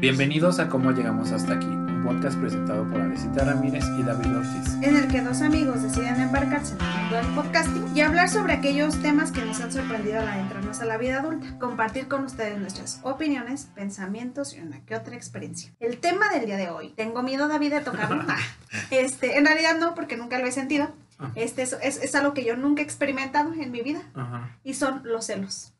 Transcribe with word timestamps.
Bienvenidos 0.00 0.60
a 0.60 0.68
Cómo 0.68 0.92
Llegamos 0.92 1.32
Hasta 1.32 1.54
Aquí, 1.54 1.66
un 1.66 2.04
podcast 2.04 2.38
presentado 2.38 2.88
por 2.88 3.00
Alecita 3.00 3.44
Ramírez 3.44 3.84
y 3.98 4.02
David 4.04 4.36
Ortiz. 4.36 4.74
en 4.80 4.94
el 4.96 5.08
que 5.08 5.20
dos 5.22 5.42
amigos 5.42 5.82
deciden 5.82 6.20
embarcarse 6.20 6.74
en 6.74 6.80
el 6.80 6.86
mundo 7.00 7.16
del 7.16 7.26
podcasting 7.34 7.96
y 7.96 8.00
hablar 8.02 8.28
sobre 8.28 8.52
aquellos 8.52 8.96
temas 9.02 9.32
que 9.32 9.44
nos 9.44 9.60
han 9.60 9.72
sorprendido 9.72 10.20
al 10.20 10.28
adentrarnos 10.28 10.80
a 10.80 10.84
la 10.84 10.98
vida 10.98 11.18
adulta, 11.18 11.58
compartir 11.58 12.06
con 12.06 12.22
ustedes 12.24 12.58
nuestras 12.60 13.00
opiniones, 13.02 13.70
pensamientos 13.74 14.54
y 14.54 14.60
una 14.60 14.80
que 14.86 14.94
otra 14.94 15.16
experiencia. 15.16 15.72
El 15.80 15.98
tema 15.98 16.28
del 16.28 16.46
día 16.46 16.56
de 16.56 16.70
hoy, 16.70 16.90
tengo 16.90 17.24
miedo 17.24 17.48
David 17.48 17.72
de 17.74 17.80
tocarlo, 17.80 18.22
Ah, 18.28 18.38
este, 18.90 19.36
en 19.36 19.46
realidad 19.46 19.78
no, 19.80 19.96
porque 19.96 20.16
nunca 20.16 20.38
lo 20.38 20.46
he 20.46 20.52
sentido, 20.52 20.90
Ah. 21.20 21.32
este 21.34 21.62
es, 21.62 21.76
es, 21.82 21.96
es 22.00 22.14
algo 22.14 22.32
que 22.34 22.44
yo 22.44 22.56
nunca 22.56 22.80
he 22.82 22.84
experimentado 22.84 23.52
en 23.52 23.72
mi 23.72 23.82
vida 23.82 24.02
Ajá. 24.14 24.56
y 24.62 24.74
son 24.74 25.02
los 25.04 25.26
celos. 25.26 25.74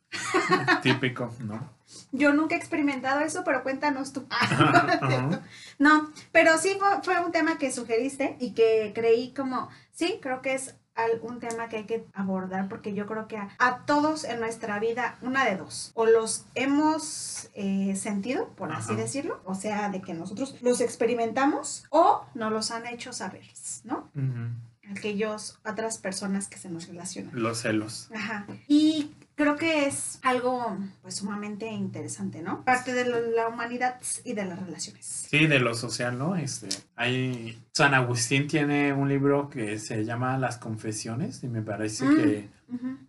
Típico, 0.82 1.32
¿no? 1.38 1.77
Yo 2.12 2.32
nunca 2.32 2.54
he 2.54 2.58
experimentado 2.58 3.20
eso, 3.20 3.42
pero 3.44 3.62
cuéntanos 3.62 4.12
tú. 4.12 4.26
Ajá. 4.30 5.42
No, 5.78 6.10
pero 6.32 6.58
sí 6.58 6.76
fue, 6.76 6.88
fue 7.04 7.24
un 7.24 7.30
tema 7.30 7.56
que 7.56 7.70
sugeriste 7.70 8.36
y 8.40 8.52
que 8.52 8.90
creí 8.96 9.32
como, 9.32 9.68
sí, 9.92 10.18
creo 10.20 10.42
que 10.42 10.54
es 10.54 10.74
un 11.22 11.38
tema 11.38 11.68
que 11.68 11.76
hay 11.76 11.84
que 11.84 12.06
abordar 12.12 12.68
porque 12.68 12.94
yo 12.94 13.06
creo 13.06 13.28
que 13.28 13.36
a, 13.36 13.50
a 13.58 13.84
todos 13.86 14.24
en 14.24 14.40
nuestra 14.40 14.78
vida, 14.78 15.18
una 15.22 15.44
de 15.44 15.56
dos, 15.56 15.92
o 15.94 16.06
los 16.06 16.46
hemos 16.54 17.50
eh, 17.54 17.94
sentido, 17.96 18.48
por 18.56 18.72
así 18.72 18.94
decirlo, 18.94 19.40
o 19.44 19.54
sea, 19.54 19.88
de 19.90 20.02
que 20.02 20.14
nosotros 20.14 20.56
los 20.60 20.80
experimentamos 20.80 21.84
o 21.90 22.24
nos 22.34 22.52
los 22.52 22.70
han 22.70 22.86
hecho 22.86 23.12
saber, 23.12 23.44
¿no? 23.84 24.10
Aquellos, 24.90 25.58
otras 25.64 25.98
personas 25.98 26.48
que 26.48 26.56
se 26.56 26.70
nos 26.70 26.88
relacionan. 26.88 27.30
Los 27.34 27.60
celos. 27.60 28.08
Ajá. 28.14 28.46
Y 28.66 29.07
creo 29.38 29.56
que 29.56 29.86
es 29.86 30.18
algo 30.22 30.76
pues 31.00 31.14
sumamente 31.14 31.66
interesante, 31.68 32.42
¿no? 32.42 32.62
Parte 32.64 32.92
de 32.92 33.06
la- 33.06 33.48
humanidad 33.48 33.96
y 34.24 34.34
de 34.34 34.44
las 34.44 34.60
relaciones. 34.60 35.06
Sí, 35.30 35.46
de 35.46 35.58
lo 35.60 35.74
social, 35.74 36.18
¿no? 36.18 36.36
Este, 36.36 36.68
hay... 36.96 37.58
San 37.72 37.94
Agustín 37.94 38.48
tiene 38.48 38.92
un 38.92 39.08
libro 39.08 39.48
que 39.48 39.78
se 39.78 40.04
llama 40.04 40.36
Las 40.36 40.58
Confesiones 40.58 41.42
y 41.44 41.48
me 41.48 41.62
parece 41.62 42.04
Mm. 42.04 42.16
que 42.16 42.48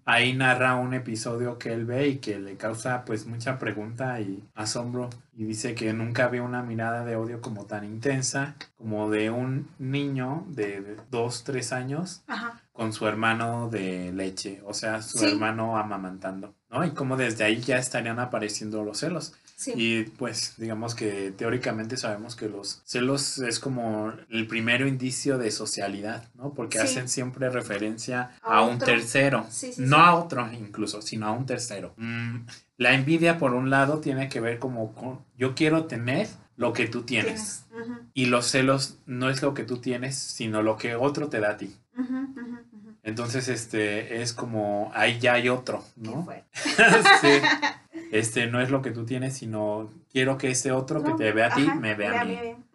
ahí 0.05 0.33
narra 0.33 0.75
un 0.75 0.93
episodio 0.93 1.57
que 1.57 1.73
él 1.73 1.85
ve 1.85 2.07
y 2.07 2.17
que 2.19 2.39
le 2.39 2.55
causa 2.55 3.03
pues 3.03 3.25
mucha 3.25 3.57
pregunta 3.59 4.21
y 4.21 4.41
asombro 4.55 5.09
y 5.35 5.43
dice 5.45 5.75
que 5.75 5.91
nunca 5.91 6.27
vio 6.29 6.45
una 6.45 6.61
mirada 6.63 7.03
de 7.03 7.15
odio 7.17 7.41
como 7.41 7.65
tan 7.65 7.83
intensa 7.83 8.55
como 8.77 9.09
de 9.09 9.31
un 9.31 9.67
niño 9.79 10.45
de 10.47 10.95
dos, 11.11 11.43
tres 11.43 11.73
años 11.73 12.21
Ajá. 12.27 12.61
Con 12.79 12.93
su 12.93 13.05
hermano 13.07 13.67
de 13.69 14.13
leche, 14.13 14.61
o 14.65 14.73
sea, 14.73 15.01
su 15.01 15.17
Sí. 15.17 15.25
hermano 15.25 15.75
amamantando, 15.77 16.55
¿no? 16.71 16.85
Y 16.85 16.91
como 16.91 17.17
desde 17.17 17.43
ahí 17.43 17.59
ya 17.59 17.77
estarían 17.77 18.19
apareciendo 18.19 18.85
los 18.85 18.99
celos. 18.99 19.33
Sí. 19.57 19.73
Y 19.75 20.03
pues 20.03 20.53
digamos 20.55 20.95
que 20.95 21.33
teóricamente 21.35 21.97
sabemos 21.97 22.37
que 22.37 22.47
los 22.47 22.81
celos 22.85 23.39
es 23.39 23.59
como 23.59 24.13
el 24.29 24.47
primer 24.47 24.79
indicio 24.87 25.37
de 25.37 25.51
socialidad, 25.51 26.23
¿no? 26.35 26.53
Porque 26.53 26.77
Sí. 26.77 26.85
hacen 26.85 27.09
siempre 27.09 27.49
referencia 27.49 28.31
A 28.41 28.59
a, 28.59 28.61
un 28.61 28.79
tercero, 28.79 29.45
no 29.79 29.97
a 29.97 30.15
otro 30.15 30.49
incluso, 30.53 31.01
sino 31.01 31.27
a 31.27 31.33
un 31.33 31.45
tercero. 31.45 31.93
Mm, 31.97 32.45
la 32.77 32.93
envidia 32.93 33.37
por 33.39 33.53
un 33.55 33.69
lado 33.69 33.99
tiene 33.99 34.29
que 34.29 34.39
ver 34.39 34.57
como 34.57 34.93
con 34.95 35.19
yo 35.37 35.53
quiero 35.53 35.83
tener 35.83 36.29
lo 36.55 36.71
que 36.71 36.87
tú 36.87 37.01
tienes. 37.03 37.65
Y 38.13 38.27
los 38.27 38.45
celos 38.47 38.99
no 39.05 39.29
es 39.29 39.41
lo 39.41 39.53
que 39.53 39.63
tú 39.65 39.79
tienes, 39.79 40.17
sino 40.17 40.61
lo 40.61 40.77
que 40.77 40.95
otro 40.95 41.27
te 41.27 41.41
da 41.41 41.51
a 41.51 41.57
ti. 41.57 41.75
ujú. 41.97 42.29
Entonces, 43.03 43.47
este, 43.47 44.21
es 44.21 44.33
como, 44.33 44.91
ahí 44.93 45.19
ya 45.19 45.33
hay 45.33 45.49
otro, 45.49 45.83
¿no? 45.95 46.27
sí. 47.21 47.27
Este, 48.11 48.47
no 48.47 48.59
es 48.59 48.69
lo 48.69 48.81
que 48.81 48.91
tú 48.91 49.05
tienes, 49.05 49.35
sino 49.37 49.89
quiero 50.11 50.37
que 50.37 50.51
ese 50.51 50.71
otro 50.71 51.03
que 51.03 51.13
te 51.13 51.31
vea 51.31 51.47
a 51.47 51.55
ti, 51.55 51.63
ajá, 51.63 51.75
me 51.75 51.95
vea 51.95 52.21
a 52.21 52.25
mí. 52.25 52.35
bien. 52.35 52.65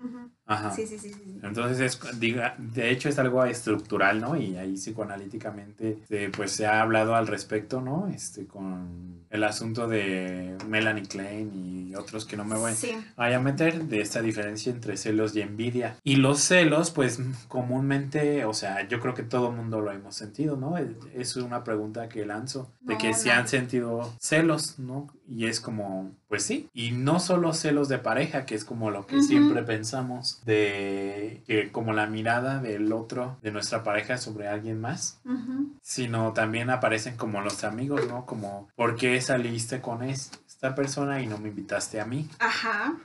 Ajá. 0.46 0.72
Sí, 0.72 0.86
sí, 0.86 0.98
sí. 0.98 1.10
Entonces, 1.42 1.80
es, 1.80 2.20
diga, 2.20 2.54
de 2.58 2.90
hecho, 2.90 3.08
es 3.08 3.18
algo 3.18 3.42
estructural, 3.44 4.20
¿no? 4.20 4.36
Y 4.36 4.56
ahí 4.56 4.74
psicoanalíticamente, 4.76 5.98
este, 6.02 6.28
pues 6.28 6.52
se 6.52 6.66
ha 6.66 6.82
hablado 6.82 7.14
al 7.14 7.26
respecto, 7.26 7.80
¿no? 7.80 8.08
Este, 8.08 8.46
con 8.46 9.24
el 9.30 9.42
asunto 9.42 9.88
de 9.88 10.56
Melanie 10.68 11.04
Klein 11.04 11.50
y 11.90 11.94
otros 11.96 12.24
que 12.24 12.36
no 12.36 12.44
me 12.44 12.56
voy 12.56 12.72
Sí. 12.74 12.92
a 13.16 13.38
meter 13.40 13.84
de 13.86 14.00
esta 14.00 14.20
diferencia 14.22 14.70
entre 14.70 14.96
celos 14.96 15.34
y 15.34 15.40
envidia. 15.40 15.96
Y 16.04 16.16
los 16.16 16.40
celos, 16.40 16.90
pues 16.90 17.18
comúnmente, 17.48 18.44
o 18.44 18.52
sea, 18.52 18.86
yo 18.86 19.00
creo 19.00 19.14
que 19.14 19.22
todo 19.22 19.48
el 19.50 19.56
mundo 19.56 19.80
lo 19.80 19.90
hemos 19.92 20.14
sentido, 20.14 20.56
¿no? 20.56 20.76
Es- 20.78 21.34
una 21.36 21.64
pregunta 21.64 22.08
que 22.08 22.24
lanzo, 22.26 22.70
de 22.80 22.94
No, 22.94 22.98
que 23.00 23.12
si 23.14 23.28
no. 23.28 23.34
han 23.34 23.48
sentido 23.48 24.14
celos, 24.20 24.78
¿no? 24.78 25.08
Y 25.26 25.46
es 25.46 25.58
como, 25.60 26.12
pues 26.34 26.42
sí, 26.46 26.68
y 26.74 26.90
no 26.90 27.20
solo 27.20 27.52
celos 27.54 27.88
de 27.88 27.98
pareja, 27.98 28.44
que 28.44 28.56
es 28.56 28.64
como 28.64 28.90
lo 28.90 29.06
que 29.06 29.22
siempre 29.22 29.62
pensamos, 29.62 30.42
de 30.44 31.44
que 31.46 31.70
como 31.70 31.92
la 31.92 32.08
mirada 32.08 32.58
del 32.60 32.92
otro, 32.92 33.36
de 33.40 33.52
nuestra 33.52 33.84
pareja 33.84 34.18
sobre 34.18 34.48
alguien 34.48 34.80
más, 34.80 35.20
sino 35.80 36.32
también 36.32 36.70
aparecen 36.70 37.16
como 37.16 37.40
los 37.40 37.62
amigos, 37.62 38.00
¿no? 38.08 38.26
Como, 38.26 38.68
¿por 38.74 38.96
qué 38.96 39.20
saliste 39.20 39.80
con 39.80 40.02
es- 40.02 40.32
esta 40.48 40.74
persona 40.74 41.22
y 41.22 41.28
no 41.28 41.38
me 41.38 41.50
invitaste 41.50 42.00
a 42.00 42.04
mí? 42.04 42.28
Ajá. 42.40 42.96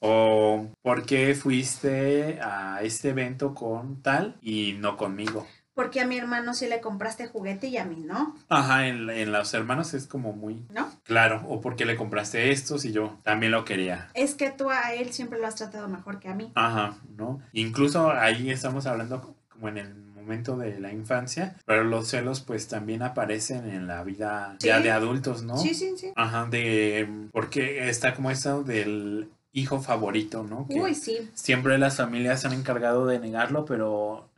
o 0.00 0.68
¿por 0.82 1.06
qué 1.06 1.34
fuiste 1.34 2.38
a 2.42 2.80
este 2.82 3.10
evento 3.10 3.54
con 3.54 4.02
tal 4.02 4.36
y 4.42 4.74
no 4.78 4.98
conmigo? 4.98 5.46
Porque 5.76 6.00
a 6.00 6.06
mi 6.06 6.16
hermano 6.16 6.54
sí 6.54 6.66
le 6.66 6.80
compraste 6.80 7.26
juguete 7.26 7.66
y 7.68 7.76
a 7.76 7.84
mí 7.84 7.96
no, 8.04 8.34
Ajá, 8.48 8.88
en, 8.88 9.08
en 9.10 9.30
los 9.30 9.52
hermanos 9.52 9.92
es 9.94 10.06
como 10.06 10.32
muy 10.32 10.64
¿no? 10.72 10.90
claro. 11.04 11.44
O 11.48 11.60
¿por 11.60 11.76
qué 11.76 11.84
le 11.84 11.96
compraste 11.96 12.50
esto 12.50 12.78
si 12.78 12.92
yo 12.92 13.18
también 13.22 13.52
lo 13.52 13.64
quería? 13.66 14.08
Es 14.14 14.34
que 14.34 14.50
tú 14.50 14.70
a 14.70 14.94
él 14.94 15.12
siempre 15.12 15.38
lo 15.38 15.46
has 15.46 15.54
tratado 15.54 15.86
mejor 15.88 16.18
que 16.18 16.28
a 16.30 16.34
mí. 16.34 16.50
Ajá, 16.54 16.96
¿no? 17.16 17.40
Incluso 17.52 18.10
ahí 18.10 18.50
estamos 18.50 18.86
hablando 18.86 19.36
como 19.50 19.68
en 19.68 19.76
el 19.76 19.94
momento 19.94 20.56
de 20.56 20.80
la 20.80 20.92
infancia, 20.92 21.54
pero 21.66 21.84
los 21.84 22.08
celos 22.08 22.40
pues 22.40 22.68
también 22.68 23.02
aparecen 23.02 23.68
en 23.68 23.86
la 23.86 24.02
vida 24.02 24.56
ya 24.58 24.80
de 24.80 24.90
adultos, 24.90 25.42
¿no? 25.42 25.58
Sí, 25.58 25.74
sí, 25.74 25.92
sí. 25.96 26.10
Ajá, 26.16 26.46
de 26.46 27.06
porque 27.32 27.88
está 27.90 28.14
como 28.14 28.30
esto 28.30 28.64
del 28.64 29.28
hijo 29.52 29.80
favorito, 29.82 30.42
¿no? 30.42 30.66
Que 30.68 30.80
Uy, 30.80 30.94
sí. 30.94 31.30
siempre 31.34 31.76
las 31.78 31.98
familias 31.98 32.40
se 32.40 32.46
han 32.48 32.54
encargado 32.54 33.06
de 33.06 33.18
negarlo, 33.18 33.64
pero 33.66 34.28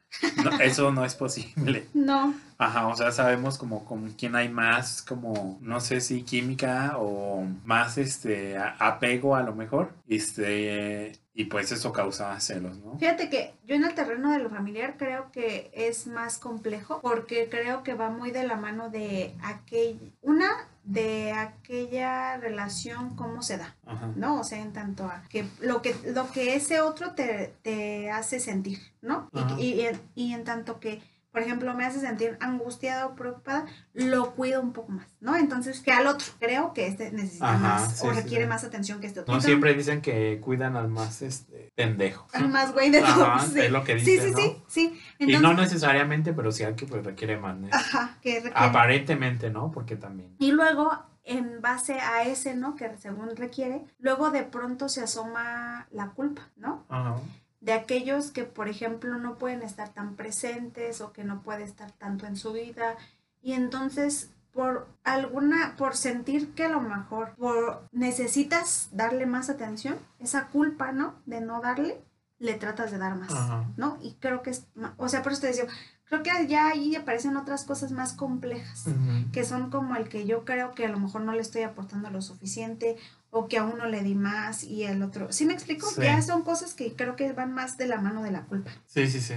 no- 0.44 0.58
eso 0.60 0.91
no 0.92 1.04
es 1.04 1.14
posible. 1.14 1.86
No. 1.94 2.34
Ajá, 2.60 2.88
o 2.88 2.96
sea, 2.96 3.12
sabemos 3.12 3.56
como 3.56 3.84
con 3.84 4.10
quién 4.14 4.34
hay 4.34 4.48
más, 4.48 5.02
como, 5.02 5.58
no 5.60 5.78
sé 5.80 6.00
si 6.00 6.22
química 6.22 6.94
o 6.98 7.44
más, 7.64 7.98
este, 7.98 8.56
apego 8.58 9.36
a 9.36 9.42
lo 9.44 9.54
mejor, 9.54 9.92
este, 10.08 11.12
y 11.34 11.44
pues 11.44 11.70
eso 11.70 11.92
causa 11.92 12.38
celos, 12.41 12.78
¿no? 12.78 12.98
Fíjate 12.98 13.30
que 13.30 13.54
yo 13.64 13.76
en 13.76 13.84
el 13.84 13.94
terreno 13.94 14.32
de 14.32 14.41
lo 14.41 14.50
familiar 14.50 14.97
creo 14.98 15.30
que 15.30 15.70
es 15.72 16.08
más 16.08 16.38
complejo 16.38 16.98
porque 17.00 17.48
creo 17.48 17.84
que 17.84 17.94
va 17.94 18.10
muy 18.10 18.32
de 18.32 18.44
la 18.44 18.56
mano 18.56 18.91
de 18.91 19.36
aquel, 19.44 20.12
una 20.20 20.50
de 20.88 21.32
aquella 21.32 22.38
relación 22.38 23.15
cómo 23.15 23.43
se 23.43 23.59
da, 23.59 23.76
Ajá. 23.84 24.10
¿no? 24.16 24.41
O 24.41 24.44
sea, 24.44 24.59
en 24.59 24.72
tanto 24.72 25.04
a 25.04 25.22
que 25.28 25.44
lo 25.60 25.82
que, 25.82 25.94
lo 26.15 26.31
que 26.31 26.56
ese 26.56 26.81
otro 26.81 27.12
te, 27.15 27.54
te 27.62 28.10
hace 28.10 28.41
sentir, 28.41 28.78
¿no? 29.03 29.28
Y-. 29.59 29.82
Y, 29.82 29.88
y 30.15 30.32
en 30.32 30.44
tanto 30.44 30.81
que, 30.81 31.03
por 31.38 31.47
ejemplo, 31.47 31.72
me 31.72 31.84
hace 31.84 32.00
sentir 32.00 32.37
angustiada 32.41 33.06
o 33.06 33.15
preocupada, 33.15 33.65
lo 33.94 34.32
cuido 34.34 34.60
un 34.60 34.72
poco 34.72 34.91
más, 34.91 35.06
¿no? 35.21 35.37
Entonces, 35.37 35.81
que 35.81 35.93
al 35.93 36.09
otro, 36.09 36.26
creo 36.41 36.72
que 36.72 36.88
este 36.88 37.12
necesita 37.12 37.50
Ajá, 37.54 37.59
más 37.59 37.99
sí, 37.99 38.06
o 38.09 38.10
sí, 38.12 38.16
requiere 38.21 38.44
sí. 38.44 38.49
más 38.49 38.65
atención 38.65 39.00
que 39.00 39.06
este 39.06 39.21
otro. 39.21 39.31
No 39.31 39.37
Entonces, 39.37 39.50
siempre 39.50 39.75
dicen 39.75 40.00
que 40.00 40.41
cuidan 40.41 40.75
al 40.75 40.88
más, 40.88 41.22
este, 41.22 41.71
pendejo. 41.77 42.27
al 42.32 42.48
más 42.48 42.72
güey 42.72 42.91
de 42.91 43.03
todos. 43.03 43.43
sí. 43.53 43.60
es 43.60 43.71
lo 43.71 43.84
que 43.84 44.00
Sí, 44.00 44.10
dicen, 44.16 44.34
sí, 44.37 44.43
¿no? 44.59 44.65
sí, 44.66 45.00
sí. 45.21 45.27
y 45.32 45.37
no 45.38 45.54
necesariamente, 45.54 46.32
pero 46.32 46.50
sí 46.50 46.65
al 46.65 46.75
que 46.75 46.87
pues 46.87 47.04
requiere 47.04 47.37
más, 47.37 47.56
¿no? 47.56 47.69
ajá, 47.71 48.16
que 48.21 48.41
requiere- 48.41 48.53
Aparentemente, 48.56 49.48
¿no? 49.50 49.71
Porque 49.71 49.94
también. 49.94 50.34
Y 50.41 50.50
luego, 50.50 50.91
en 51.22 51.60
base 51.60 52.00
a 52.00 52.25
ese, 52.25 52.56
¿no? 52.56 52.75
Que 52.75 52.97
según 52.97 53.37
requiere, 53.37 53.84
luego 54.00 54.31
de 54.32 54.43
pronto 54.43 54.88
se 54.88 55.03
asoma 55.03 55.87
la 55.93 56.09
culpa, 56.10 56.48
¿no? 56.57 56.84
Ajá. 56.89 57.15
De 57.60 57.72
aquellos 57.72 58.31
que, 58.31 58.45
por 58.45 58.69
ejemplo, 58.69 59.19
no 59.19 59.37
pueden 59.37 59.63
estar 59.63 59.89
tan 59.89 60.15
presentes 60.15 61.01
o 61.01 61.13
que 61.13 61.25
no 61.25 61.43
puede 61.43 61.65
estar 61.65 61.91
tanto 61.93 62.27
en 62.27 62.37
su 62.37 62.53
vida. 62.53 62.97
Y 63.43 63.53
entonces, 63.53 64.31
por 64.53 64.89
alguna, 65.05 65.75
por 65.77 65.97
sentir 65.97 66.55
que 66.55 66.65
a 66.65 66.69
lo 66.69 66.81
mejor 66.81 67.34
por, 67.37 67.89
necesitas 67.93 68.89
darle 68.93 69.27
más 69.27 69.51
atención, 69.51 69.99
esa 70.19 70.49
culpa, 70.49 70.93
¿no? 70.93 71.15
De 71.27 71.41
no 71.41 71.60
darle, 71.60 72.01
le 72.39 72.55
tratas 72.55 72.91
de 72.91 72.99
dar 72.99 73.16
más, 73.16 73.33
Ajá. 73.33 73.66
¿no? 73.77 73.99
Y 74.01 74.15
creo 74.15 74.43
que 74.43 74.51
es, 74.51 74.66
o 74.97 75.09
sea, 75.09 75.22
por 75.22 75.33
eso 75.33 75.43
te 75.43 75.49
decía, 75.49 75.66
creo 76.05 76.22
que 76.22 76.47
ya 76.47 76.69
ahí 76.69 76.97
aparecen 76.97 77.37
otras 77.37 77.65
cosas 77.65 77.93
más 77.93 78.13
complejas 78.13 78.87
que 79.33 79.45
son 79.45 79.71
como 79.71 79.97
el 79.97 80.09
que 80.09 80.27
yo 80.27 80.45
creo 80.45 80.75
que 80.75 80.87
a 80.87 80.89
lo 80.89 80.99
mejor 80.99 81.22
no 81.22 81.33
le 81.33 81.41
estoy 81.41 81.63
aportando 81.63 82.10
lo 82.10 82.22
suficiente 82.22 82.97
o 83.30 83.47
que 83.48 83.59
a 83.59 83.65
uno 83.65 83.86
le 83.86 84.03
di 84.03 84.15
más 84.15 84.65
y 84.65 84.84
el 84.84 85.03
otro. 85.03 85.33
¿Sí 85.33 85.45
me 85.45 85.53
explico? 85.53 85.86
Sí. 85.89 86.03
Ya 86.03 86.21
son 86.22 86.42
cosas 86.42 86.75
que 86.75 86.95
creo 86.95 87.16
que 87.16 87.33
van 87.33 87.53
más 87.53 87.77
de 87.77 87.86
la 87.86 88.01
mano 88.01 88.22
de 88.22 88.30
la 88.30 88.42
culpa. 88.47 88.71
Sí, 88.86 89.07
sí, 89.07 89.21
sí. 89.21 89.34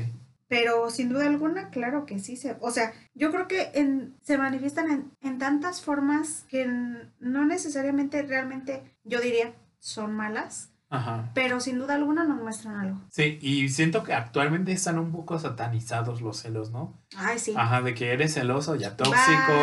Pero 0.47 0.89
sin 0.89 1.07
duda 1.09 1.27
alguna, 1.27 1.69
claro 1.69 2.05
que 2.05 2.19
sí. 2.19 2.35
Se, 2.35 2.57
o 2.59 2.71
sea, 2.71 2.91
yo 3.15 3.31
creo 3.31 3.47
que 3.47 3.71
en, 3.73 4.15
se 4.21 4.37
manifiestan 4.37 4.91
en, 4.91 5.11
en 5.21 5.37
tantas 5.39 5.81
formas 5.81 6.45
que 6.49 6.63
n- 6.63 7.09
no 7.19 7.45
necesariamente 7.45 8.21
realmente, 8.23 8.83
yo 9.05 9.21
diría 9.21 9.53
son 9.79 10.13
malas, 10.13 10.69
Ajá. 10.89 11.31
pero 11.33 11.61
sin 11.61 11.79
duda 11.79 11.95
alguna 11.95 12.25
nos 12.25 12.41
muestran 12.41 12.75
algo. 12.75 12.99
Sí, 13.09 13.39
y 13.41 13.69
siento 13.69 14.03
que 14.03 14.13
actualmente 14.13 14.73
están 14.73 14.99
un 14.99 15.11
poco 15.13 15.39
satanizados 15.39 16.21
los 16.21 16.41
celos, 16.41 16.69
¿no? 16.71 17.01
Ay, 17.15 17.39
sí. 17.39 17.53
Ajá, 17.55 17.81
de 17.81 17.93
que 17.93 18.11
eres 18.11 18.33
celoso, 18.33 18.75
ya 18.75 18.97
tóxico, 18.97 19.53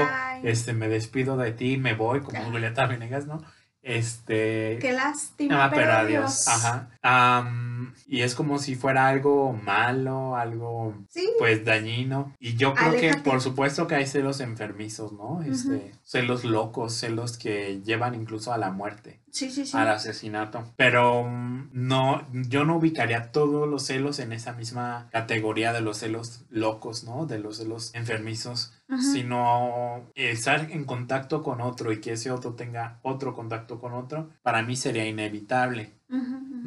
Bye. 0.41 0.51
este, 0.51 0.73
me 0.73 0.89
despido 0.89 1.37
de 1.37 1.53
ti, 1.53 1.77
me 1.77 1.93
voy, 1.95 2.21
como 2.23 2.39
Ah. 2.39 2.47
Julieta 2.51 2.87
Venegas, 2.87 3.27
¿no? 3.27 3.43
Este... 3.88 4.79
Qué 4.82 4.93
lástima, 4.93 5.64
Ah, 5.64 5.70
pero, 5.70 5.82
pero 5.82 5.96
adiós. 5.99 6.46
adiós. 6.46 6.49
Ajá. 6.49 6.88
Am, 7.02 7.68
y 8.07 8.23
es 8.23 8.35
como 8.35 8.59
si 8.59 8.75
fuera 8.75 9.09
algo 9.09 9.53
malo, 9.53 10.37
algo 10.37 10.95
Sí, 11.09 11.29
pues 11.39 11.65
dañino. 11.65 12.35
Y 12.39 12.57
yo 12.57 12.75
creo 12.75 12.91
Aléjate. 12.91 13.23
que 13.23 13.31
por 13.31 13.41
supuesto 13.41 13.87
que 13.87 13.95
hay 13.97 14.07
celos 14.07 14.41
enfermizos, 14.41 15.13
¿no? 15.13 15.43
Este, 15.43 15.93
celos 16.03 16.45
locos, 16.45 16.95
celos 16.95 17.39
que 17.39 17.81
llevan 17.83 18.15
incluso 18.15 18.53
a 18.53 18.59
la 18.59 18.71
muerte, 18.71 19.21
sí, 19.31 19.51
sí, 19.51 19.67
sí. 19.67 19.77
al 19.77 19.89
asesinato. 19.89 20.65
Pero 20.77 21.25
mm, 21.25 21.71
no, 21.73 22.27
yo 22.33 22.65
no 22.65 22.77
ubicaría 22.77 23.31
todos 23.33 23.69
los 23.69 23.85
celos 23.85 24.19
en 24.19 24.33
esa 24.33 24.53
misma 24.53 25.09
categoría 25.11 25.73
de 25.73 25.81
los 25.81 25.99
celos 25.99 26.45
locos, 26.51 27.05
¿no? 27.05 27.27
De 27.27 27.39
los 27.39 27.59
celos 27.59 27.95
enfermizos, 27.95 28.73
sino 29.13 30.09
estar 30.15 30.71
en 30.71 30.85
contacto 30.85 31.43
con 31.43 31.61
otro 31.61 31.93
y 31.93 32.01
que 32.01 32.13
ese 32.13 32.31
otro 32.31 32.55
tenga 32.55 32.99
otro 33.03 33.35
contacto 33.35 33.81
con 33.81 33.93
otro, 33.93 34.31
para 34.43 34.63
mí 34.63 34.77
sería 34.77 35.07
inevitable. 35.07 35.98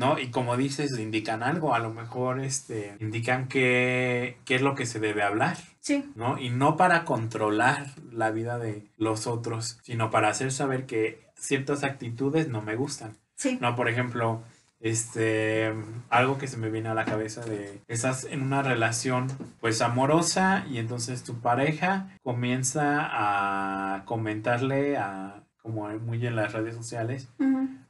¿No? 0.01 0.19
Y 0.19 0.31
como 0.31 0.57
dices, 0.57 0.97
indican 0.99 1.43
algo, 1.43 1.73
a 1.73 1.79
lo 1.79 1.93
mejor 1.93 2.39
este, 2.39 2.97
indican 2.99 3.47
qué, 3.47 4.37
qué 4.45 4.55
es 4.55 4.61
lo 4.61 4.75
que 4.75 4.85
se 4.85 4.99
debe 4.99 5.23
hablar, 5.23 5.57
Sí, 5.79 6.11
¿no? 6.15 6.37
Y 6.37 6.51
no 6.51 6.77
para 6.77 7.05
controlar 7.05 7.87
la 8.11 8.29
vida 8.29 8.59
de 8.59 8.87
los 8.97 9.25
otros, 9.25 9.79
sino 9.81 10.11
para 10.11 10.29
hacer 10.29 10.51
saber 10.51 10.85
que 10.85 11.25
ciertas 11.35 11.83
actitudes 11.83 12.49
no 12.49 12.61
me 12.61 12.75
gustan, 12.75 13.17
sí. 13.35 13.57
¿no? 13.59 13.75
Por 13.75 13.89
ejemplo, 13.89 14.43
este, 14.79 15.73
algo 16.09 16.37
que 16.37 16.47
se 16.47 16.57
me 16.57 16.69
viene 16.69 16.89
a 16.89 16.93
la 16.93 17.05
cabeza 17.05 17.41
de, 17.41 17.81
estás 17.87 18.25
en 18.25 18.43
una 18.43 18.61
relación 18.61 19.27
pues 19.59 19.81
amorosa 19.81 20.65
y 20.69 20.77
entonces 20.77 21.23
tu 21.23 21.39
pareja 21.39 22.09
comienza 22.21 22.99
a 23.01 24.05
comentarle 24.05 24.97
a, 24.97 25.43
como 25.61 25.87
muy 25.99 26.25
en 26.25 26.35
las 26.35 26.53
redes 26.53 26.75
sociales, 26.75 27.29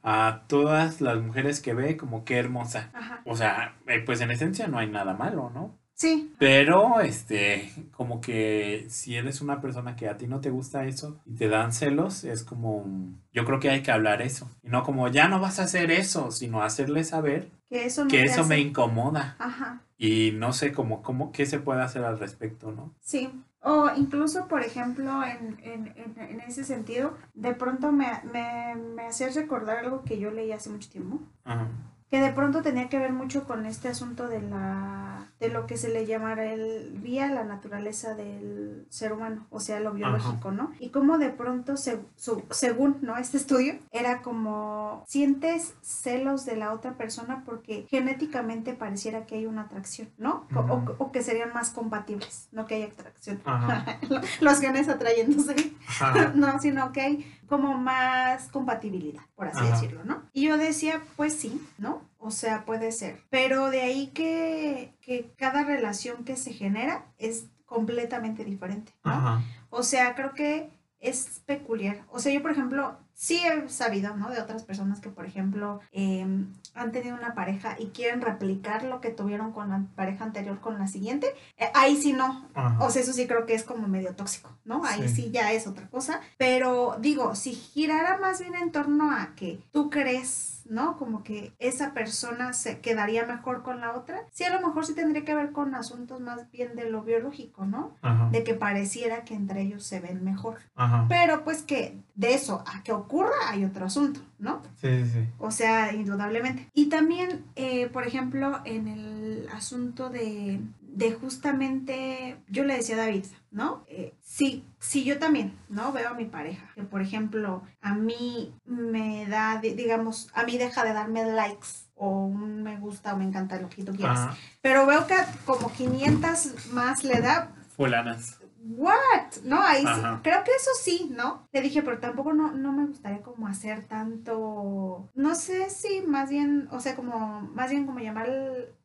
a 0.02 0.44
todas 0.48 1.00
las 1.00 1.20
mujeres 1.20 1.60
que 1.60 1.74
ve 1.74 1.96
como 1.96 2.24
qué 2.24 2.38
hermosa. 2.38 2.90
Ajá. 2.92 3.22
O 3.24 3.36
sea, 3.36 3.76
eh, 3.86 4.00
pues 4.04 4.20
en 4.20 4.30
esencia 4.30 4.66
no 4.66 4.78
hay 4.78 4.88
nada 4.88 5.14
malo, 5.14 5.50
¿no? 5.54 5.78
Sí, 5.94 6.34
Pero, 6.38 7.00
este, 7.00 7.70
como 7.92 8.20
que 8.20 8.86
si 8.88 9.14
eres 9.14 9.40
una 9.40 9.60
persona 9.60 9.94
que 9.94 10.08
a 10.08 10.16
ti 10.16 10.26
no 10.26 10.40
te 10.40 10.50
gusta 10.50 10.84
eso 10.86 11.20
y 11.24 11.36
te 11.36 11.48
dan 11.48 11.72
celos, 11.72 12.24
es 12.24 12.42
como, 12.42 12.84
yo 13.32 13.44
creo 13.44 13.60
que 13.60 13.70
hay 13.70 13.82
que 13.82 13.92
hablar 13.92 14.20
eso. 14.20 14.50
Y 14.64 14.68
no 14.68 14.82
como, 14.82 15.06
ya 15.08 15.28
no 15.28 15.38
vas 15.38 15.60
a 15.60 15.64
hacer 15.64 15.92
eso, 15.92 16.32
sino 16.32 16.62
hacerle 16.62 17.04
saber 17.04 17.50
que 17.68 17.84
eso 17.84 18.04
no 18.04 18.10
que 18.10 18.24
eso 18.24 18.44
me 18.44 18.58
incomoda. 18.58 19.36
Ajá. 19.38 19.82
Y 20.02 20.32
no 20.32 20.52
sé 20.52 20.72
cómo, 20.72 21.00
cómo, 21.00 21.30
qué 21.30 21.46
se 21.46 21.60
puede 21.60 21.80
hacer 21.80 22.02
al 22.04 22.18
respecto, 22.18 22.72
¿no? 22.72 22.92
Sí, 23.00 23.30
o 23.62 23.88
incluso, 23.96 24.48
por 24.48 24.62
ejemplo, 24.62 25.22
en, 25.22 25.58
en, 25.62 25.86
en, 25.96 26.18
en 26.18 26.40
ese 26.40 26.64
sentido, 26.64 27.14
de 27.34 27.54
pronto 27.54 27.92
me, 27.92 28.08
me, 28.32 28.74
me 28.74 29.06
hacía 29.06 29.28
recordar 29.28 29.76
algo 29.78 30.02
que 30.02 30.18
yo 30.18 30.32
leí 30.32 30.50
hace 30.50 30.70
mucho 30.70 30.90
tiempo, 30.90 31.20
Ajá. 31.44 31.68
Que 32.12 32.20
de 32.20 32.30
pronto 32.30 32.60
tenía 32.60 32.90
que 32.90 32.98
ver 32.98 33.12
mucho 33.12 33.44
con 33.44 33.64
este 33.66 33.88
asunto 33.88 34.28
de 34.28 34.42
la 34.42 35.26
de 35.40 35.48
lo 35.48 35.66
que 35.66 35.76
se 35.76 35.88
le 35.88 36.06
llamará 36.06 36.44
el 36.52 36.90
vía 37.02 37.26
la 37.28 37.42
naturaleza 37.42 38.14
del 38.14 38.86
ser 38.90 39.12
humano, 39.12 39.44
o 39.50 39.58
sea, 39.58 39.80
lo 39.80 39.92
biológico, 39.92 40.52
¿no? 40.52 40.70
Y 40.78 40.90
cómo 40.90 41.18
de 41.18 41.30
pronto, 41.30 41.76
se, 41.76 41.98
su- 42.16 42.44
según 42.50 42.98
¿no? 43.02 43.16
este 43.16 43.38
estudio, 43.38 43.74
era 43.90 44.22
como 44.22 45.02
sientes 45.08 45.74
celos 45.80 46.44
de 46.46 46.54
la 46.54 46.72
otra 46.72 46.92
persona 46.96 47.42
porque 47.44 47.86
genéticamente 47.90 48.72
pareciera 48.74 49.26
que 49.26 49.34
hay 49.36 49.46
una 49.46 49.62
atracción, 49.62 50.10
¿no? 50.16 50.46
O- 50.54 50.60
o- 50.60 50.76
Ujú. 50.76 50.94
o, 50.98 51.10
que 51.12 51.22
serían 51.24 51.52
más 51.52 51.70
compatibles, 51.70 52.46
no 52.52 52.66
que 52.66 52.76
hay 52.76 52.82
atracción. 52.84 53.40
Los 54.40 54.60
genes 54.60 54.88
atrayéndose. 54.88 55.72
Ajá. 55.88 56.32
No, 56.36 56.60
sino 56.60 56.92
que 56.92 57.00
hay 57.00 57.38
como 57.52 57.76
más 57.76 58.48
compatibilidad, 58.48 59.20
por 59.34 59.46
así 59.46 59.58
Ajá. 59.60 59.72
decirlo, 59.72 60.04
¿no? 60.04 60.22
Y 60.32 60.46
yo 60.46 60.56
decía, 60.56 61.02
pues 61.16 61.34
sí, 61.34 61.60
¿no? 61.76 62.08
O 62.16 62.30
sea, 62.30 62.64
puede 62.64 62.92
ser. 62.92 63.20
Pero 63.28 63.68
de 63.68 63.82
ahí 63.82 64.06
que, 64.06 64.94
que 65.02 65.34
cada 65.36 65.62
relación 65.62 66.24
que 66.24 66.36
se 66.36 66.54
genera 66.54 67.12
es 67.18 67.50
completamente 67.66 68.42
diferente, 68.46 68.94
¿no? 69.04 69.12
Ajá. 69.12 69.42
O 69.68 69.82
sea, 69.82 70.14
creo 70.14 70.32
que 70.32 70.70
es 70.98 71.42
peculiar. 71.44 72.06
O 72.08 72.20
sea, 72.20 72.32
yo, 72.32 72.40
por 72.40 72.52
ejemplo, 72.52 72.96
sí 73.22 73.40
he 73.44 73.68
sabido, 73.68 74.16
¿no? 74.16 74.30
De 74.30 74.40
otras 74.40 74.64
personas 74.64 74.98
que, 74.98 75.08
por 75.08 75.26
ejemplo, 75.26 75.78
eh, 75.92 76.26
han 76.74 76.90
tenido 76.90 77.14
una 77.16 77.34
pareja 77.36 77.76
y 77.78 77.86
quieren 77.90 78.20
replicar 78.20 78.82
lo 78.82 79.00
que 79.00 79.10
tuvieron 79.10 79.52
con 79.52 79.68
la 79.70 79.84
pareja 79.94 80.24
anterior 80.24 80.58
con 80.60 80.76
la 80.80 80.88
siguiente. 80.88 81.28
Eh, 81.56 81.66
ahí 81.72 81.96
sí 81.96 82.12
no, 82.14 82.48
Ajá. 82.54 82.84
o 82.84 82.90
sea, 82.90 83.00
eso 83.00 83.12
sí 83.12 83.28
creo 83.28 83.46
que 83.46 83.54
es 83.54 83.62
como 83.62 83.86
medio 83.86 84.16
tóxico, 84.16 84.50
¿no? 84.64 84.84
Ahí 84.84 85.08
Sí. 85.08 85.22
sí. 85.22 85.30
ya 85.30 85.52
es 85.52 85.68
otra 85.68 85.88
cosa. 85.88 86.20
Pero 86.36 86.96
digo, 86.98 87.36
si 87.36 87.52
girara 87.52 88.18
más 88.18 88.40
bien 88.40 88.56
en 88.56 88.72
torno 88.72 89.12
a 89.12 89.36
que 89.36 89.62
tú 89.70 89.88
crees, 89.88 90.62
¿no? 90.64 90.96
Como 90.96 91.22
que 91.22 91.52
esa 91.60 91.92
persona 91.92 92.52
se 92.54 92.80
quedaría 92.80 93.24
mejor 93.26 93.62
con 93.62 93.80
la 93.80 93.92
otra, 93.92 94.24
sí, 94.32 94.42
a 94.44 94.50
lo 94.58 94.66
mejor 94.66 94.84
sí 94.86 94.94
tendría 94.94 95.24
que 95.24 95.34
ver 95.34 95.52
con 95.52 95.74
asuntos 95.76 96.20
más 96.20 96.50
bien 96.50 96.74
de 96.74 96.88
lo 96.90 97.02
biológico, 97.02 97.66
¿no? 97.66 97.94
Ajá. 98.02 98.28
De 98.32 98.42
que 98.42 98.54
pareciera 98.54 99.22
que 99.24 99.34
entre 99.34 99.62
ellos 99.62 99.84
se 99.84 100.00
ven 100.00 100.24
mejor. 100.24 100.58
Ajá. 100.74 101.06
Pero 101.08 101.44
pues 101.44 101.62
que 101.62 102.00
de 102.14 102.34
eso 102.34 102.62
a 102.66 102.82
que 102.82 102.92
ocurra 102.92 103.32
hay 103.48 103.64
otro 103.64 103.86
asunto, 103.86 104.20
¿no? 104.38 104.62
Sí, 104.80 105.04
sí, 105.04 105.10
sí. 105.12 105.28
O 105.38 105.50
sea, 105.50 105.92
indudablemente. 105.94 106.68
Y 106.74 106.86
también, 106.88 107.44
eh, 107.56 107.88
por 107.88 108.06
ejemplo, 108.06 108.60
en 108.64 108.88
el 108.88 109.48
asunto 109.52 110.10
de, 110.10 110.60
de 110.82 111.12
justamente, 111.12 112.36
yo 112.48 112.64
le 112.64 112.76
decía 112.76 112.96
a 112.96 112.98
David, 112.98 113.24
¿no? 113.50 113.84
Eh, 113.88 114.14
si, 114.22 114.64
si 114.78 115.04
yo 115.04 115.18
también, 115.18 115.54
¿no? 115.68 115.92
Veo 115.92 116.10
a 116.10 116.14
mi 116.14 116.24
pareja, 116.26 116.66
que 116.74 116.82
por 116.82 117.00
ejemplo, 117.02 117.62
a 117.80 117.94
mí 117.94 118.52
me 118.66 119.26
da, 119.26 119.58
di- 119.60 119.74
digamos, 119.74 120.28
a 120.34 120.44
mí 120.44 120.58
deja 120.58 120.84
de 120.84 120.92
darme 120.92 121.24
likes 121.24 121.68
o 121.94 122.08
un 122.26 122.62
me 122.62 122.76
gusta 122.78 123.14
o 123.14 123.16
me 123.16 123.24
encanta 123.24 123.60
lo 123.60 123.68
que 123.68 123.84
tú 123.84 123.92
quieras. 123.94 124.18
Ajá. 124.18 124.36
Pero 124.60 124.86
veo 124.86 125.06
que 125.06 125.14
como 125.46 125.70
500 125.72 126.66
más 126.72 127.04
le 127.04 127.20
da, 127.20 127.52
Fulanas. 127.76 128.38
¿What? 128.64 129.42
No, 129.44 129.60
ahí 129.62 129.82
sí. 129.82 130.00
Creo 130.22 130.44
que 130.44 130.52
eso 130.52 130.70
sí, 130.80 131.10
¿no? 131.16 131.46
Le 131.52 131.60
dije, 131.62 131.82
pero 131.82 131.98
tampoco 131.98 132.32
no, 132.32 132.52
no 132.52 132.72
me 132.72 132.86
gustaría 132.86 133.20
como 133.22 133.48
hacer 133.48 133.84
tanto. 133.84 135.10
No 135.14 135.34
sé 135.34 135.68
si 135.70 136.00
más 136.02 136.30
bien, 136.30 136.68
o 136.70 136.80
sea, 136.80 136.94
como, 136.94 137.40
más 137.54 137.70
bien 137.70 137.86
como 137.86 137.98
llamar 137.98 138.28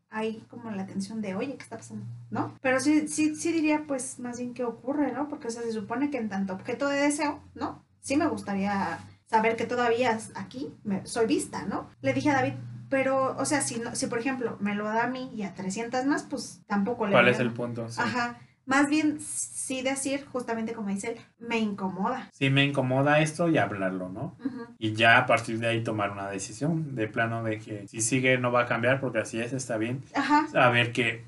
ahí 0.09 0.43
como 0.49 0.71
la 0.71 0.83
atención 0.83 1.21
de, 1.21 1.35
oye, 1.35 1.55
¿qué 1.57 1.63
está 1.63 1.77
pasando? 1.77 2.05
¿No? 2.31 2.55
Pero 2.61 2.79
sí, 2.79 3.07
sí, 3.07 3.35
sí 3.35 3.51
diría, 3.51 3.83
pues, 3.87 4.19
más 4.19 4.39
bien 4.39 4.53
qué 4.53 4.63
ocurre, 4.63 5.11
¿no? 5.11 5.27
Porque, 5.29 5.47
o 5.47 5.51
sea, 5.51 5.61
se 5.61 5.71
supone 5.71 6.09
que 6.09 6.17
en 6.17 6.29
tanto 6.29 6.53
objeto 6.53 6.87
de 6.87 6.97
deseo, 7.01 7.39
¿no? 7.53 7.83
Sí 7.99 8.15
me 8.17 8.27
gustaría 8.27 8.99
saber 9.25 9.57
que 9.57 9.65
todavía 9.65 10.17
aquí 10.35 10.73
me- 10.83 11.05
soy 11.05 11.27
vista, 11.27 11.65
¿no? 11.65 11.89
Le 12.01 12.13
dije 12.13 12.29
a 12.29 12.33
David, 12.35 12.53
pero, 12.89 13.35
o 13.37 13.45
sea, 13.45 13.61
si, 13.61 13.79
no, 13.79 13.93
si 13.95 14.07
por 14.07 14.17
ejemplo 14.19 14.57
me 14.61 14.73
lo 14.73 14.85
da 14.85 15.03
a 15.03 15.07
mí 15.07 15.29
y 15.35 15.43
a 15.43 15.53
300 15.53 16.05
más, 16.05 16.23
pues 16.23 16.61
tampoco 16.67 17.05
le 17.05 17.11
¿Cuál 17.11 17.27
es 17.27 17.39
el 17.39 17.51
punto? 17.51 17.89
Sí. 17.89 17.99
Ajá. 18.01 18.39
Más 18.67 18.87
bien, 18.89 19.19
sí 19.19 19.81
decir, 19.81 20.25
justamente 20.31 20.73
como 20.73 20.89
dice 20.89 21.11
él, 21.13 21.17
me 21.39 21.57
incomoda. 21.57 22.29
Sí 22.33 22.49
me 22.49 22.65
incomoda 22.65 23.19
esto 23.21 23.49
y 23.49 23.57
hablarlo, 23.57 24.09
¿no? 24.09 24.35
Y 24.77 24.91
ya 24.93 25.17
a 25.17 25.25
partir 25.25 25.57
de 25.59 25.67
ahí 25.67 25.83
tomar 25.83 26.11
una 26.11 26.27
decisión 26.29 26.93
de 26.93 27.07
plano 27.07 27.43
de 27.43 27.59
que 27.59 27.87
si 27.87 28.01
sigue 28.01 28.37
no 28.37 28.51
va 28.51 28.63
a 28.63 28.65
cambiar 28.65 28.99
porque 28.99 29.19
así 29.19 29.39
es, 29.39 29.53
está 29.53 29.77
bien. 29.77 30.03
Ajá, 30.13 30.47
A 30.53 30.69
ver 30.69 30.91
que 30.91 31.23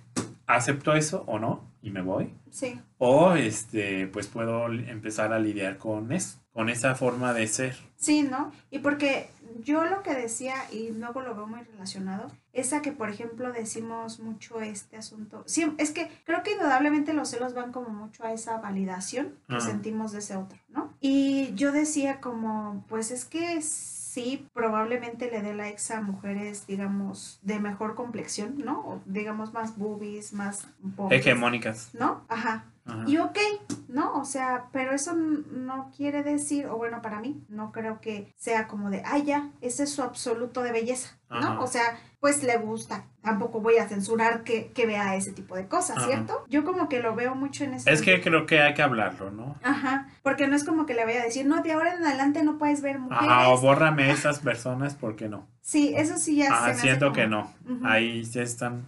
acepto 0.48 0.94
eso 0.94 1.24
o 1.28 1.40
no 1.40 1.64
y 1.82 1.92
me 1.92 2.02
voy. 2.02 2.34
sí. 2.52 2.80
O 2.98 3.34
este, 3.36 4.08
pues 4.08 4.28
puedo 4.28 4.68
empezar 4.68 5.32
a 5.32 5.40
lidiar 5.40 5.78
con 5.78 6.12
eso, 6.12 6.40
con 6.52 6.68
esa 6.68 6.94
forma 6.96 7.32
de 7.34 7.48
ser. 7.48 7.78
Sí, 7.96 8.24
¿no? 8.24 8.52
Y 8.70 8.80
porque 8.80 9.30
yo 9.64 9.84
lo 9.86 10.04
que 10.04 10.14
decía, 10.16 10.56
y 10.72 10.92
luego 10.92 11.22
lo 11.22 11.36
veo 11.36 11.48
muy 11.48 11.62
relacionado, 11.62 12.32
es 12.54 12.74
a 12.74 12.82
que, 12.82 12.92
por 12.92 13.10
ejemplo, 13.10 13.52
decimos 13.52 14.20
mucho 14.20 14.60
este 14.62 14.98
asunto. 14.98 15.44
Sí, 15.46 15.72
es 15.78 15.92
que 15.92 16.10
creo 16.26 16.44
que 16.44 16.52
indudablemente 16.54 17.14
los 17.14 17.30
celos 17.30 17.54
van 17.54 17.72
como 17.72 17.90
mucho 17.90 18.24
a 18.24 18.34
esa 18.34 18.58
validación 18.58 19.36
que 19.48 19.56
Ah. 19.56 19.60
sentimos 19.60 20.12
de 20.12 20.20
ese 20.20 20.36
otro, 20.36 20.58
¿no? 20.70 20.94
Y 21.00 21.54
yo 21.56 21.72
decía 21.72 22.20
como, 22.22 22.84
pues 22.88 23.12
es 23.12 23.26
que 23.26 23.58
sí, 24.10 24.48
probablemente 24.54 25.30
le 25.30 25.44
dé 25.44 25.54
likes 25.54 25.94
a 25.94 26.02
mujeres, 26.02 26.66
digamos, 26.66 27.40
de 27.44 27.60
mejor 27.60 27.94
complexión, 27.94 28.56
¿no? 28.58 28.80
O 28.80 29.02
digamos 29.06 29.54
más 29.54 29.78
boobies, 29.78 30.34
más 30.34 30.68
pobres. 30.96 31.20
Hegemónicas. 31.20 31.92
¿no? 31.94 32.26
Ajá. 32.28 32.66
Ajá. 32.86 33.04
Y 33.06 33.20
ok, 33.20 33.38
¿no? 33.88 34.20
O 34.20 34.26
sea, 34.26 34.66
pero 34.72 34.94
eso 34.94 35.14
no 35.14 35.92
quiere 35.96 36.24
decir, 36.24 36.66
o 36.66 36.78
bueno, 36.78 37.04
para 37.04 37.20
mí, 37.20 37.44
no 37.50 37.72
creo 37.72 38.02
que 38.02 38.34
sea 38.36 38.68
como 38.68 38.90
de, 38.90 39.04
ah, 39.06 39.20
ya, 39.20 39.52
ese 39.62 39.84
es 39.84 39.92
su 39.92 40.02
absoluto 40.02 40.64
de 40.64 40.72
belleza, 40.72 41.16
¿no? 41.30 41.38
Ajá. 41.38 41.60
O 41.60 41.68
sea, 41.68 42.00
pues 42.20 42.44
le 42.44 42.58
gusta. 42.58 43.06
Tampoco 43.22 43.62
voy 43.62 43.78
a 43.78 43.88
censurar 43.88 44.44
que, 44.44 44.72
que 44.72 44.88
vea 44.88 45.16
ese 45.16 45.34
tipo 45.34 45.56
de 45.56 45.68
cosas, 45.68 45.98
Ajá. 45.98 46.08
¿cierto? 46.08 46.46
Yo 46.50 46.64
como 46.64 46.90
que 46.90 47.00
lo 47.00 47.14
veo 47.14 47.36
mucho 47.36 47.64
en 47.64 47.76
ese 47.76 47.92
Es 47.92 48.02
que 48.02 48.22
creo 48.22 48.48
que 48.48 48.60
hay 48.60 48.74
que 48.74 48.82
hablarlo, 48.82 49.30
¿no? 49.30 49.56
Ajá, 49.62 50.08
porque 50.30 50.48
no 50.48 50.56
es 50.56 50.64
como 50.64 50.86
que 50.86 50.94
le 50.94 51.06
vaya 51.06 51.22
a 51.22 51.26
decir, 51.26 51.46
no, 51.46 51.62
de 51.64 51.72
ahora 51.72 51.96
en 51.96 52.04
adelante 52.06 52.44
no 52.44 52.58
puedes 52.58 52.82
ver 52.82 53.00
mujeres. 53.00 53.28
Ajá, 53.28 53.50
o 53.50 53.60
bórrame 53.60 54.12
esas 54.12 54.40
personas 54.40 54.96
porque 54.96 55.28
no. 55.28 55.48
Sí, 55.62 55.94
eso 55.96 56.18
sí 56.18 56.36
ya 56.38 56.46
se 56.48 56.54
Ajá, 56.54 56.66
me 56.66 56.72
hace 56.72 56.82
siento 56.82 57.06
como- 57.08 57.16
que 57.16 57.28
no. 57.28 57.54
Ahí 57.84 58.24
se 58.26 58.44
están 58.44 58.86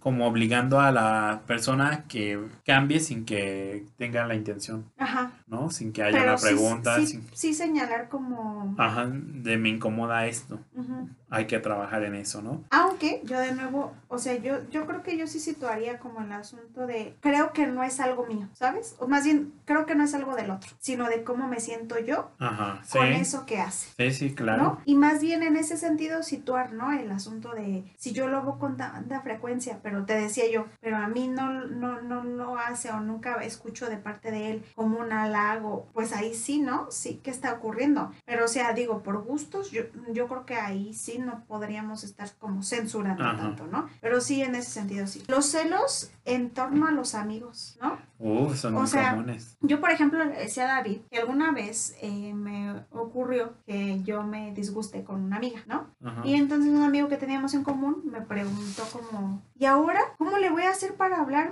como 0.00 0.28
obligando 0.28 0.78
a 0.80 0.92
la 0.92 1.40
persona 1.48 2.04
que 2.06 2.38
cambie 2.64 3.00
sin 3.00 3.24
que 3.24 3.84
tenga 3.96 4.24
la 4.26 4.36
intención, 4.36 4.84
Ajá. 4.98 5.32
¿no? 5.48 5.70
Sin 5.70 5.92
que 5.92 6.02
haya 6.04 6.18
Pero 6.18 6.30
una 6.30 6.38
sí- 6.38 6.46
pregunta, 6.46 6.96
sí, 6.96 7.06
sin- 7.08 7.26
sí 7.32 7.54
señalar 7.54 8.08
como... 8.08 8.74
ajá, 8.78 9.06
de 9.10 9.56
me 9.56 9.68
incomoda 9.70 10.26
esto. 10.26 10.60
Ujú. 10.76 11.08
Hay 11.28 11.46
que 11.46 11.58
trabajar 11.58 12.04
en 12.04 12.14
eso, 12.14 12.40
¿no? 12.40 12.62
Aunque 12.70 13.20
yo 13.24 13.38
de 13.40 13.52
nuevo, 13.52 13.92
o 14.08 14.18
sea, 14.18 14.36
yo, 14.36 14.68
yo 14.70 14.86
creo 14.86 15.02
que 15.02 15.16
yo 15.16 15.26
sí 15.26 15.40
situaría 15.40 15.98
como 15.98 16.20
el 16.20 16.30
asunto 16.32 16.86
de, 16.86 17.16
creo 17.20 17.52
que 17.52 17.66
no 17.66 17.82
es 17.82 17.98
algo 18.00 18.26
mío, 18.26 18.48
¿sabes? 18.52 18.94
O 18.98 19.08
más 19.08 19.24
bien, 19.24 19.52
creo 19.64 19.86
que 19.86 19.94
no 19.94 20.04
es 20.04 20.14
algo 20.14 20.36
del 20.36 20.50
otro, 20.50 20.70
sino 20.78 21.08
de 21.08 21.24
cómo 21.24 21.48
me 21.48 21.60
siento 21.60 21.98
yo 21.98 22.30
Ajá, 22.38 22.80
sí. 22.84 22.98
con 22.98 23.06
eso 23.08 23.44
que 23.44 23.58
hace. 23.60 23.88
Sí, 23.96 24.12
sí, 24.12 24.34
claro. 24.34 24.62
¿no? 24.62 24.80
Y 24.84 24.94
más 24.94 25.20
bien 25.20 25.42
en 25.42 25.56
ese 25.56 25.76
sentido 25.76 26.22
situar, 26.22 26.72
¿no? 26.72 26.92
El 26.92 27.10
asunto 27.10 27.54
de 27.54 27.84
si 27.96 28.12
yo 28.12 28.28
lo 28.28 28.38
hago 28.38 28.58
con 28.58 28.76
tanta 28.76 29.20
frecuencia, 29.20 29.80
pero 29.82 30.04
te 30.04 30.14
decía 30.14 30.44
yo, 30.50 30.66
pero 30.80 30.96
a 30.96 31.08
mí 31.08 31.28
no, 31.28 31.50
no, 31.66 32.02
no 32.02 32.22
lo 32.22 32.58
hace 32.58 32.90
o 32.90 33.00
nunca 33.00 33.34
escucho 33.42 33.88
de 33.88 33.96
parte 33.96 34.30
de 34.30 34.50
él 34.52 34.64
como 34.74 34.98
un 34.98 35.12
halago, 35.12 35.88
pues 35.92 36.12
ahí 36.12 36.34
sí, 36.34 36.60
¿no? 36.60 36.90
Sí, 36.90 37.20
¿qué 37.22 37.30
está 37.30 37.52
ocurriendo? 37.52 38.12
Pero 38.24 38.44
o 38.44 38.48
sea, 38.48 38.72
digo, 38.72 39.02
por 39.02 39.22
gustos, 39.24 39.70
yo, 39.70 39.82
yo 40.12 40.28
creo 40.28 40.46
que 40.46 40.54
ahí 40.54 40.94
sí 40.94 41.15
no 41.18 41.44
podríamos 41.46 42.04
estar 42.04 42.30
como 42.38 42.62
censurando 42.62 43.24
Ajá. 43.24 43.36
tanto, 43.36 43.66
¿no? 43.66 43.88
Pero 44.00 44.20
sí, 44.20 44.42
en 44.42 44.54
ese 44.54 44.70
sentido 44.70 45.06
sí. 45.06 45.22
Los 45.28 45.46
celos 45.46 46.10
en 46.24 46.50
torno 46.50 46.86
a 46.86 46.90
los 46.90 47.14
amigos, 47.14 47.78
¿no? 47.80 47.98
Uh, 48.18 48.54
son 48.54 48.74
O 48.76 48.80
muy 48.80 48.88
sea, 48.88 49.10
comunes. 49.10 49.56
Yo, 49.60 49.80
por 49.80 49.90
ejemplo, 49.90 50.24
le 50.24 50.36
decía 50.36 50.64
a 50.64 50.76
David 50.76 51.00
que 51.10 51.18
alguna 51.18 51.52
vez 51.52 51.96
eh, 52.00 52.32
me 52.34 52.84
ocurrió 52.90 53.54
que 53.66 54.02
yo 54.02 54.22
me 54.22 54.52
disguste 54.54 55.04
con 55.04 55.22
una 55.22 55.36
amiga, 55.36 55.60
¿no? 55.66 55.86
Ajá. 56.04 56.22
Y 56.24 56.34
entonces 56.34 56.70
un 56.72 56.82
amigo 56.82 57.08
que 57.08 57.16
teníamos 57.16 57.54
en 57.54 57.62
común 57.64 58.02
me 58.04 58.22
preguntó 58.22 58.84
como, 58.92 59.42
¿y 59.54 59.66
ahora 59.66 60.00
cómo 60.18 60.38
le 60.38 60.50
voy 60.50 60.62
a 60.62 60.70
hacer 60.70 60.94
para 60.94 61.20
hablar 61.20 61.50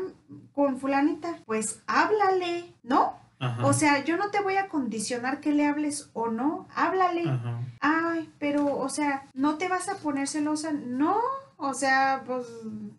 con 0.52 0.78
fulanita? 0.78 1.36
Pues 1.44 1.82
háblale, 1.86 2.72
¿no? 2.82 3.23
Ajá. 3.46 3.66
O 3.66 3.72
sea, 3.72 4.04
yo 4.04 4.16
no 4.16 4.30
te 4.30 4.40
voy 4.40 4.56
a 4.56 4.68
condicionar 4.68 5.40
que 5.40 5.52
le 5.52 5.66
hables 5.66 6.10
o 6.12 6.28
no, 6.28 6.68
háblale. 6.74 7.28
Ajá. 7.28 7.60
Ay, 7.80 8.32
pero, 8.38 8.76
o 8.78 8.88
sea, 8.88 9.24
¿no 9.34 9.56
te 9.56 9.68
vas 9.68 9.88
a 9.88 9.96
poner 9.96 10.28
celosa? 10.28 10.72
No, 10.72 11.18
o 11.56 11.74
sea, 11.74 12.22
pues 12.26 12.46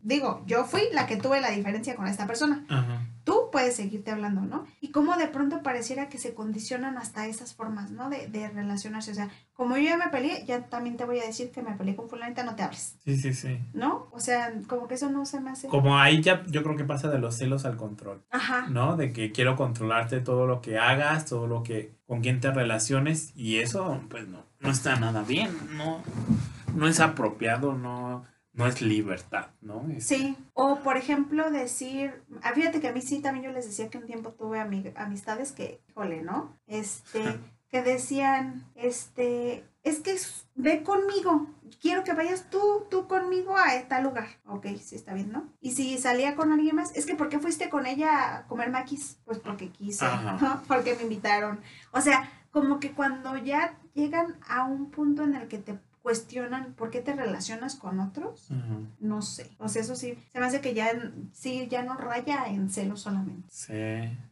digo, 0.04 0.44
yo 0.46 0.66
fui 0.66 0.84
la 0.94 1.08
que 1.08 1.18
tuve 1.18 1.42
la 1.42 1.52
diferencia 1.52 1.96
con 1.96 2.08
esta 2.08 2.26
persona 2.26 2.64
Ajá. 2.70 3.02
Tú 3.26 3.50
puedes 3.52 3.76
seguirte 3.76 4.12
hablando, 4.12 4.42
¿no? 4.42 4.66
Y 4.80 4.92
cómo 4.92 5.18
de 5.18 5.28
pronto 5.28 5.62
pareciera 5.64 6.08
que 6.08 6.18
se 6.18 6.34
condicionan 6.34 6.98
hasta 6.98 7.28
esas 7.28 7.54
formas, 7.54 7.92
¿no? 7.92 8.10
De, 8.10 8.28
de 8.28 8.48
relacionarse. 8.48 9.12
O 9.12 9.16
sea, 9.16 9.30
como 9.54 9.76
yo 9.76 9.84
ya 9.84 9.98
me 9.98 10.08
peleé, 10.10 10.46
ya 10.46 10.68
también 10.68 10.96
te 10.96 11.06
voy 11.06 11.20
a 11.20 11.26
decir 11.26 11.52
que 11.52 11.62
me 11.62 11.74
peleé 11.74 11.96
con 11.96 12.08
fulanita, 12.08 12.44
no 12.44 12.56
te 12.56 12.64
hables, 12.64 12.96
Sí, 13.04 13.18
sí, 13.18 13.34
sí. 13.34 13.60
¿no? 13.74 14.08
O 14.12 14.20
sea, 14.20 14.54
como 14.68 14.88
que 14.88 14.94
eso 14.94 15.10
no 15.10 15.26
se 15.26 15.42
me 15.42 15.50
hace... 15.50 15.68
Como 15.68 15.98
ahí 15.98 16.22
ya 16.22 16.44
yo 16.46 16.64
creo 16.64 16.78
que 16.78 16.84
pasa 16.86 17.10
de 17.10 17.20
los 17.20 17.36
celos 17.36 17.66
al 17.66 17.76
control, 17.78 18.24
Ajá. 18.32 18.68
¿no? 18.70 18.96
De 18.96 19.12
que 19.12 19.32
quiero 19.32 19.56
controlarte 19.56 20.22
todo 20.22 20.46
lo 20.46 20.62
que 20.62 20.78
hagas, 20.78 21.26
todo 21.26 21.48
lo 21.48 21.64
que, 21.64 21.96
con 22.06 22.22
quién 22.22 22.40
te 22.40 22.52
relaciones, 22.52 23.32
y 23.36 23.58
eso, 23.58 24.00
pues 24.10 24.28
no, 24.28 24.44
no 24.60 24.70
está 24.70 24.98
nada 24.98 25.24
bien, 25.24 25.50
no, 25.76 26.02
no 26.76 26.88
es 26.88 27.00
apropiado, 27.00 27.74
no, 27.74 28.24
no 28.56 28.66
es 28.68 28.82
libertad, 28.82 29.48
¿no? 29.62 29.86
Es- 29.96 30.08
Sí, 30.08 30.38
o 30.54 30.80
por 30.80 30.98
ejemplo 30.98 31.52
decir, 31.52 32.24
ah, 32.42 32.54
fíjate 32.54 32.80
que 32.82 32.88
a 32.88 32.94
mí 32.94 33.02
sí 33.02 33.20
también 33.22 33.46
yo 33.46 33.52
les 33.52 33.66
decía 33.66 33.90
que 33.90 33.98
un 33.98 34.06
tiempo 34.06 34.32
tuve 34.32 34.60
ami- 34.60 34.94
amistades 34.96 35.52
que, 35.52 35.82
híjole, 35.90 36.22
¿no? 36.24 36.58
Este, 36.68 37.22
que 37.70 37.82
decían, 37.84 38.64
este, 38.76 39.66
es 39.84 40.00
que 40.00 40.16
ve 40.56 40.84
conmigo, 40.84 41.48
quiero 41.82 42.04
que 42.04 42.14
vayas 42.14 42.50
tú, 42.50 42.86
tú 42.90 43.08
conmigo 43.08 43.58
a 43.58 43.88
tal 43.88 44.04
lugar. 44.04 44.28
Ok, 44.48 44.68
sí 44.82 44.96
está 44.96 45.14
bien, 45.14 45.32
¿no? 45.32 45.50
Y 45.60 45.72
si 45.72 45.98
salía 45.98 46.36
con 46.36 46.52
alguien 46.54 46.76
más, 46.78 46.96
es 46.96 47.06
que 47.06 47.16
¿por 47.16 47.28
qué 47.30 47.40
fuiste 47.40 47.70
con 47.70 47.86
ella 47.86 48.38
a 48.38 48.48
comer 48.48 48.72
maquis? 48.72 49.18
Pues 49.26 49.40
porque 49.40 49.70
quise, 49.70 50.06
Ajá. 50.06 50.38
¿no? 50.42 50.62
Porque 50.68 50.96
me 50.96 51.04
invitaron. 51.04 51.60
O 51.92 52.00
sea, 52.02 52.30
como 52.52 52.80
que 52.80 52.92
cuando 52.94 53.36
ya 53.38 53.78
llegan 53.94 54.38
a 54.48 54.64
un 54.64 54.90
punto 54.90 55.24
en 55.24 55.36
el 55.36 55.48
que 55.50 55.58
te 55.58 55.78
cuestionan 56.06 56.74
por 56.76 56.92
qué 56.92 57.02
te 57.02 57.16
relacionas 57.16 57.74
con 57.76 58.00
otros, 58.00 58.48
no 59.00 59.24
sé. 59.24 59.50
O 59.58 59.68
sea, 59.68 59.82
eso 59.82 59.96
sí, 59.96 60.16
se 60.32 60.40
me 60.40 60.46
hace 60.46 60.62
que 60.62 60.76
ya 60.76 60.92
sí, 61.34 61.68
ya 61.68 61.82
no 61.82 61.98
raya 61.98 62.46
en 62.48 62.70
celo 62.70 62.96
solamente, 62.96 63.48
Sí, 63.50 63.74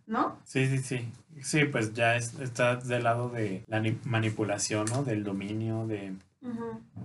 ¿no? 0.05 0.37
sí, 0.43 0.67
sí, 0.67 0.77
sí. 0.77 1.09
Sí, 1.41 1.65
pues 1.65 1.95
ya 1.95 2.15
es- 2.15 2.39
está 2.39 2.75
del 2.75 3.03
lado 3.03 3.29
de 3.29 3.63
la 3.67 3.79
ni- 3.79 3.97
manipulación, 4.05 4.85
¿no? 4.91 5.03
Del 5.03 5.23
dominio, 5.23 5.87
de, 5.87 6.13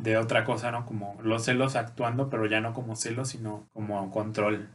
de 0.02 0.16
otra 0.18 0.44
cosa, 0.44 0.70
¿no? 0.70 0.84
Como 0.84 1.16
los 1.22 1.46
celos 1.46 1.74
actuando, 1.74 2.28
pero 2.28 2.44
ya 2.44 2.60
no 2.60 2.74
como 2.74 2.94
celos, 2.94 3.30
sino 3.30 3.64
como 3.72 4.10
control. 4.10 4.68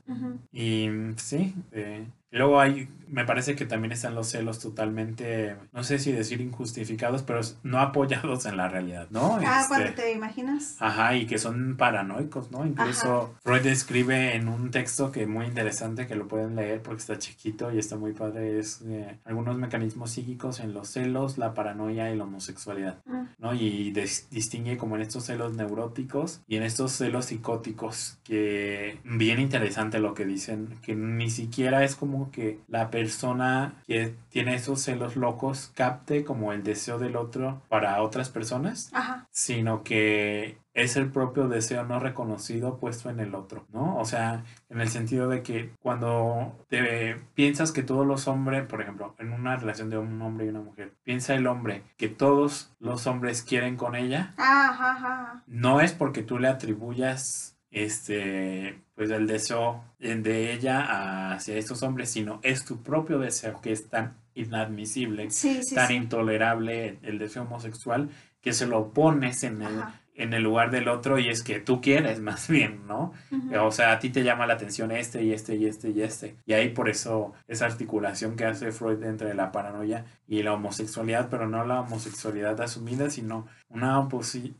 Y 0.52 0.90
mm, 0.90 1.18
sí, 1.18 1.54
eh, 1.72 2.04
luego 2.38 2.60
hay, 2.60 2.90
me 3.08 3.26
parece 3.26 3.56
que 3.56 3.66
también 3.66 3.92
están 3.92 4.16
los 4.16 4.28
celos 4.30 4.60
totalmente, 4.60 5.56
no 5.72 5.84
sé 5.84 6.00
si 6.00 6.12
decir 6.12 6.42
injustificados, 6.42 7.22
pero 7.24 7.42
no 7.64 7.80
apoyados 7.80 8.46
en 8.46 8.58
la 8.58 8.70
realidad, 8.70 9.08
¿no? 9.12 9.38
Ah, 9.46 9.62
Este, 9.62 9.68
cuando 9.68 9.94
te 9.94 10.12
imaginas. 10.14 10.76
Ajá, 10.80 11.16
y 11.16 11.26
que 11.28 11.38
son 11.38 11.78
paranoicos, 11.78 12.52
¿no? 12.52 12.66
Incluso 12.66 13.36
Freud 13.44 13.66
escribe 13.68 14.36
en 14.36 14.48
un 14.48 14.72
texto 14.72 15.12
que 15.12 15.24
es 15.24 15.28
muy 15.28 15.46
interesante, 15.46 16.08
que 16.08 16.16
lo 16.16 16.28
pueden 16.28 16.56
leer 16.56 16.82
porque 16.82 17.02
está 17.02 17.18
chiquito 17.20 17.72
y 17.72 17.78
está 17.80 17.98
muy 17.98 18.14
padre, 18.14 18.58
es 18.60 18.82
eh, 18.86 19.20
algunos 19.26 19.58
mecanismos 19.58 20.12
psíquicos 20.12 20.60
en 20.60 20.74
los 20.74 20.88
celos, 20.90 21.38
la 21.38 21.54
paranoia 21.54 22.12
y 22.12 22.18
la 22.18 22.24
homosexualidad. 22.24 22.98
Mm, 23.06 23.24
¿no? 23.40 23.54
Y 23.54 23.92
des- 23.92 24.28
distingue 24.32 24.78
como 24.78 24.96
en 24.96 25.02
estos 25.04 25.26
celos 25.26 25.54
neuróticos 25.56 26.42
y 26.48 26.56
en 26.56 26.64
estos 26.64 26.94
celos 26.94 27.26
psicóticos, 27.26 28.18
que 28.24 28.98
bien 29.04 29.40
interesante 29.40 30.00
lo 30.00 30.14
que 30.14 30.26
dicen, 30.26 30.70
que 30.82 30.96
ni 30.96 31.30
siquiera 31.30 31.84
es 31.84 31.96
como 32.24 32.32
que 32.32 32.60
la 32.68 32.90
persona 32.90 33.74
que 33.86 34.16
tiene 34.30 34.56
esos 34.56 34.82
celos 34.82 35.16
locos 35.16 35.72
capte 35.76 36.24
como 36.24 36.54
el 36.54 36.64
deseo 36.64 36.98
del 37.00 37.16
otro 37.16 37.62
para 37.70 38.02
otras 38.02 38.30
personas, 38.30 38.90
Ajá. 38.94 39.28
sino 39.32 39.84
que 39.84 40.58
es 40.74 40.96
el 40.96 41.12
propio 41.12 41.48
deseo 41.48 41.84
no 41.84 42.00
reconocido 42.00 42.78
puesto 42.78 43.10
en 43.12 43.20
el 43.20 43.36
otro, 43.36 43.66
¿no? 43.72 43.98
O 43.98 44.06
sea, 44.06 44.44
en 44.70 44.82
el 44.82 44.90
sentido 44.90 45.28
de 45.30 45.44
que 45.44 45.70
cuando 45.82 46.58
te 46.68 47.16
piensas 47.36 47.72
que 47.72 47.84
todos 47.84 48.08
los 48.08 48.28
hombres, 48.28 48.66
por 48.66 48.82
ejemplo, 48.82 49.14
en 49.20 49.34
una 49.34 49.56
relación 49.56 49.90
de 49.92 50.00
un 50.00 50.20
hombre 50.22 50.46
y 50.46 50.50
una 50.50 50.62
mujer, 50.62 50.94
piensa 51.04 51.36
el 51.36 51.46
hombre 51.46 51.84
que 51.98 52.10
todos 52.10 52.74
los 52.80 53.06
hombres 53.06 53.44
quieren 53.44 53.76
con 53.78 53.96
ella, 53.96 54.34
Ajá, 54.38 54.92
ajá. 54.94 55.44
no 55.46 55.80
es 55.80 55.92
porque 55.94 56.24
tú 56.24 56.40
le 56.40 56.48
atribuyas 56.48 57.53
este 57.74 58.80
pues 58.96 59.10
el 59.10 59.26
deseo 59.28 59.84
de 60.00 60.54
ella 60.54 61.34
hacia 61.34 61.58
estos 61.58 61.82
hombres, 61.84 62.12
sino 62.12 62.40
es 62.44 62.64
tu 62.64 62.82
propio 62.84 63.18
deseo 63.20 63.60
que 63.62 63.72
es 63.72 63.90
tan 63.90 64.16
inadmisible, 64.36 65.30
Sí, 65.32 65.62
sí, 65.64 65.76
tan 65.76 65.88
sí. 65.88 65.96
intolerable 65.96 67.00
el 67.02 67.18
deseo 67.18 67.44
homosexual 67.44 68.10
que 68.42 68.54
se 68.54 68.68
lo 68.68 68.92
pones 68.94 69.44
en 69.44 69.62
el. 69.62 69.84
En 70.16 70.34
el 70.34 70.44
lugar 70.44 70.70
del 70.72 70.88
otro 70.88 71.18
y 71.20 71.30
es 71.30 71.42
que 71.44 71.60
tú 71.60 71.82
quieres 71.82 72.20
más 72.22 72.48
bien, 72.48 72.86
¿no? 72.88 73.14
O 73.62 73.72
sea, 73.72 73.92
a 73.94 74.00
ti 74.00 74.10
te 74.10 74.24
llama 74.24 74.46
la 74.48 74.54
atención 74.56 74.92
este 74.92 75.24
y 75.24 75.34
este 75.34 75.56
y 75.56 75.66
este 75.68 75.90
y 75.90 76.02
este. 76.02 76.36
Y 76.46 76.54
ahí 76.54 76.70
por 76.70 76.90
eso 76.90 77.34
esa 77.48 77.66
articulación 77.66 78.36
que 78.36 78.46
hace 78.46 78.72
Freud 78.72 79.04
entre 79.04 79.34
la 79.34 79.52
paranoia 79.52 80.06
y 80.28 80.44
la 80.44 80.54
homosexualidad, 80.54 81.30
pero 81.30 81.48
no 81.48 81.66
la 81.66 81.82
homosexualidad 81.82 82.60
asumida, 82.62 83.10
sino 83.10 83.48
una, 83.70 84.08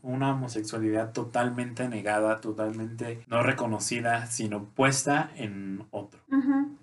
una 0.02 0.32
homosexualidad 0.32 1.12
totalmente 1.12 1.88
negada, 1.88 2.40
totalmente 2.40 3.20
no 3.28 3.42
reconocida, 3.42 4.26
sino 4.26 4.64
puesta 4.64 5.30
en 5.36 5.84
otro. 5.90 6.20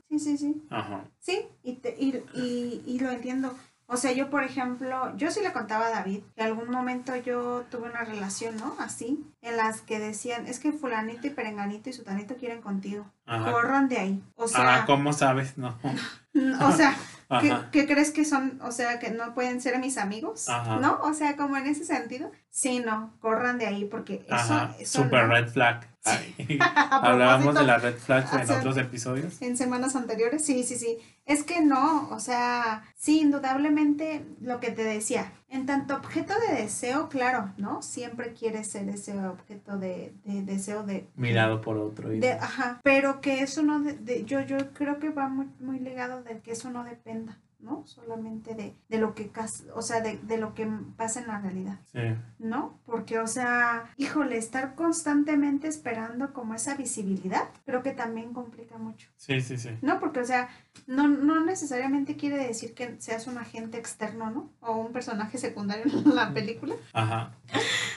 Sí, 0.10 0.20
sí, 0.20 0.38
sí. 0.38 0.62
Ajá. 0.70 1.06
Sí, 1.20 1.40
y, 1.64 1.76
te- 1.76 1.96
y, 1.98 2.22
y, 2.34 2.84
y 2.86 3.00
lo 3.00 3.12
entiendo. 3.12 3.54
O 3.94 3.98
sea, 3.98 4.14
yo, 4.14 4.30
por 4.30 4.46
ejemplo, 4.46 5.14
yo 5.18 5.32
sí 5.32 5.42
le 5.42 5.52
contaba 5.52 5.88
a 5.88 5.90
David 5.90 6.22
que 6.34 6.42
algún 6.42 6.70
momento 6.72 7.14
yo 7.18 7.66
tuve 7.70 7.90
una 7.90 8.06
relación, 8.06 8.56
¿no? 8.56 8.74
Así, 8.80 9.22
en 9.42 9.58
las 9.58 9.82
que 9.82 10.00
decían, 10.00 10.48
es 10.48 10.60
que 10.60 10.72
fulanito 10.72 11.28
y 11.28 11.32
perenganito 11.32 11.90
y 11.90 11.94
sutanito 11.94 12.38
quieren 12.38 12.62
contigo. 12.62 13.06
Ajá. 13.26 13.52
Corran 13.52 13.90
de 13.90 13.98
ahí. 13.98 14.24
O 14.38 14.48
sea, 14.48 14.76
Ah, 14.76 14.86
¿cómo 14.86 15.12
sabes? 15.12 15.58
No. 15.58 15.78
o 16.62 16.72
sea, 16.72 16.96
¿qué, 17.74 17.86
crees 17.86 18.12
que 18.12 18.24
son? 18.24 18.62
O 18.64 18.72
sea, 18.72 18.98
que 18.98 19.12
no 19.12 19.34
pueden 19.34 19.60
ser 19.60 19.78
mis 19.80 19.98
amigos, 19.98 20.48
Ajá. 20.48 20.78
¿no? 20.78 20.98
O 21.02 21.14
sea, 21.14 21.36
como 21.36 21.58
en 21.58 21.68
ese 21.68 21.84
sentido. 21.84 22.32
Sí, 22.50 22.80
no, 22.80 23.14
corran 23.20 23.58
de 23.58 23.68
ahí 23.68 23.84
porque 23.84 24.24
eso, 24.26 24.54
Ajá. 24.54 24.76
eso 24.80 25.04
Super 25.04 25.28
no. 25.28 25.34
red 25.34 25.50
flag. 25.50 25.91
Hablábamos 26.60 27.56
de 27.56 27.64
la 27.64 27.78
red 27.78 27.96
flag 27.96 28.26
en 28.42 28.52
otros 28.52 28.78
episodios. 28.78 29.42
En 29.42 29.56
semanas 29.58 29.96
anteriores, 29.96 30.44
sí, 30.44 30.64
sí, 30.64 30.76
sí. 30.76 30.98
Es 31.26 31.44
que 31.44 31.62
no, 31.62 32.10
o 32.10 32.20
sea, 32.20 32.84
sí, 32.96 33.22
indudablemente 33.22 34.26
lo 34.42 34.60
que 34.60 34.72
te 34.72 34.84
decía, 34.84 35.32
en 35.50 35.66
tanto 35.66 35.96
objeto 35.96 36.34
de 36.48 36.62
deseo, 36.64 37.08
claro, 37.10 37.54
¿no? 37.58 37.82
Siempre 37.82 38.34
quieres 38.34 38.68
ser 38.68 38.90
ese 38.90 39.18
objeto 39.28 39.78
de, 39.78 40.14
de 40.26 40.42
deseo 40.42 40.84
de... 40.84 41.08
Mirado 41.16 41.62
por 41.62 41.78
otro. 41.78 42.12
y- 42.14 42.20
de- 42.20 42.34
ajá, 42.34 42.80
pero 42.84 43.22
que 43.22 43.42
eso 43.44 43.62
no, 43.62 43.80
de, 43.82 43.94
de- 43.94 44.26
yo, 44.26 44.42
yo 44.42 44.58
creo 44.74 45.00
que 45.00 45.10
va 45.10 45.28
muy, 45.30 45.48
muy 45.60 45.80
ligado 45.80 46.24
de 46.24 46.40
que 46.40 46.52
eso 46.52 46.70
no 46.72 46.84
dependa, 46.84 47.38
¿no? 47.62 47.86
Solamente 47.86 48.56
de, 48.56 48.76
de 48.90 48.98
lo 48.98 49.14
que, 49.16 49.32
o 49.74 49.82
sea, 49.82 50.02
de, 50.02 50.18
de 50.18 50.38
lo 50.38 50.54
que 50.54 50.68
pasa 50.98 51.22
en 51.22 51.28
la 51.28 51.40
realidad. 51.40 51.80
Sí. 51.92 52.00
¿no? 52.40 52.80
Porque, 52.86 53.20
o 53.20 53.28
sea, 53.28 53.94
híjole, 53.98 54.38
estar 54.38 54.76
constantemente 54.76 55.68
esperando 55.68 56.34
como 56.34 56.56
esa 56.56 56.76
visibilidad, 56.76 57.50
creo 57.66 57.84
que 57.84 57.92
también 57.92 58.34
complica 58.34 58.78
mucho, 58.78 59.10
sí, 59.16 59.42
sí, 59.42 59.58
sí. 59.58 59.70
¿no? 59.82 60.00
Porque, 60.00 60.20
o 60.20 60.26
sea, 60.26 60.50
no, 60.88 61.08
no 61.08 61.44
necesariamente 61.46 62.18
quiere 62.18 62.38
decir 62.38 62.74
que 62.74 63.00
seas 63.00 63.28
un 63.28 63.38
agente 63.38 63.78
externo, 63.78 64.32
¿no? 64.32 64.50
O 64.62 64.78
un 64.78 64.92
personaje 64.92 65.38
secundario 65.38 65.86
en 65.86 66.16
la 66.16 66.34
película 66.34 66.76
Ajá. 66.94 67.32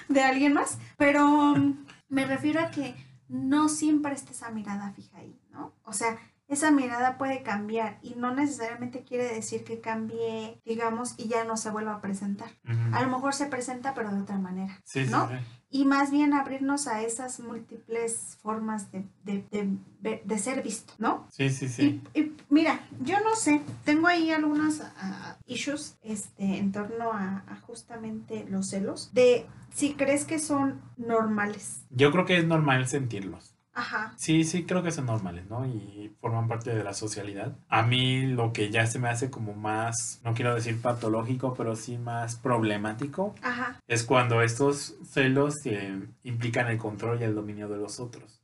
de 0.09 0.23
alguien 0.23 0.53
más, 0.53 0.79
pero 0.97 1.27
mm, 1.27 1.87
me 2.09 2.27
refiero 2.27 2.61
a 2.61 2.71
que 2.71 2.95
no 3.29 3.69
siempre 3.69 4.13
está 4.13 4.33
esa 4.33 4.51
mirada 4.51 4.93
fija 4.93 5.19
ahí, 5.19 5.41
¿no? 5.51 5.73
O 5.85 5.93
sea, 5.93 6.19
esa 6.49 6.71
mirada 6.71 7.17
puede 7.19 7.43
cambiar 7.43 7.99
y 8.03 8.15
no 8.17 8.35
necesariamente 8.35 9.03
quiere 9.03 9.25
decir 9.33 9.65
que 9.65 9.81
cambie, 9.81 10.61
digamos, 10.65 11.15
y 11.17 11.29
ya 11.29 11.45
no 11.45 11.57
se 11.57 11.71
vuelva 11.71 11.95
a 11.95 12.01
presentar. 12.01 12.51
A 12.93 13.03
lo 13.03 13.09
mejor 13.09 13.35
se 13.35 13.47
presenta, 13.47 13.95
pero 13.95 14.11
de 14.13 14.21
otra 14.23 14.39
manera. 14.39 14.81
Sí, 14.85 15.07
¿no? 15.11 15.29
sí. 15.29 15.35
y 15.71 15.85
más 15.85 16.11
bien 16.11 16.35
abrirnos 16.35 16.87
a 16.87 17.03
esas 17.03 17.41
múltiples 17.41 18.39
formas 18.43 18.93
de, 18.93 19.05
de, 19.25 19.45
de 19.51 20.23
de 20.25 20.39
ser 20.39 20.63
visto, 20.63 20.93
¿no? 20.99 21.27
Sí, 21.31 21.51
sí, 21.51 21.69
sí. 21.69 22.03
Y, 22.13 22.21
y 22.21 22.37
mira, 22.51 22.81
yo 23.01 23.19
no 23.21 23.35
sé, 23.37 23.63
tengo 23.85 24.07
ahí 24.07 24.31
algunos 24.31 24.83
ah, 24.99 25.37
issues 25.47 25.97
este, 26.03 26.59
en 26.59 26.73
torno 26.73 27.13
a, 27.13 27.45
a 27.47 27.57
justamente 27.61 28.45
los 28.49 28.69
celos, 28.69 29.11
de 29.13 29.47
si 29.73 29.95
crees 29.95 30.25
que 30.25 30.39
son 30.39 30.81
normales. 30.97 31.85
Yo 31.91 32.13
creo 32.13 32.25
que 32.25 32.37
es 32.39 32.47
normal 32.47 32.87
sentirlos. 32.87 33.54
Ajá. 33.75 34.13
Sí, 34.17 34.45
sí, 34.45 34.65
creo 34.65 34.83
que 34.83 34.93
son 34.93 35.07
normales, 35.07 35.47
¿no? 35.49 35.67
Y 35.67 36.15
forman 36.21 36.49
parte 36.49 36.75
de 36.75 36.85
la 36.85 36.95
socialidad. 36.95 37.57
A 37.69 37.83
mí 37.83 38.23
lo 38.27 38.53
que 38.53 38.71
ya 38.71 38.87
se 38.87 38.99
me 38.99 39.09
hace 39.09 39.31
como 39.31 39.55
más, 39.55 40.21
no 40.25 40.35
quiero 40.35 40.55
decir 40.55 40.81
patológico, 40.81 41.55
pero 41.55 41.75
sí 41.77 41.99
más 41.99 42.37
problemático, 42.37 43.35
Ajá. 43.43 43.81
es 43.87 44.05
cuando 44.05 44.43
estos 44.43 44.95
celos 45.05 45.55
eh, 45.67 46.01
implican 46.23 46.69
el 46.69 46.79
control 46.79 47.21
y 47.21 47.25
el 47.25 47.35
dominio 47.35 47.69
de 47.69 47.77
los 47.79 48.01
otros. 48.01 48.41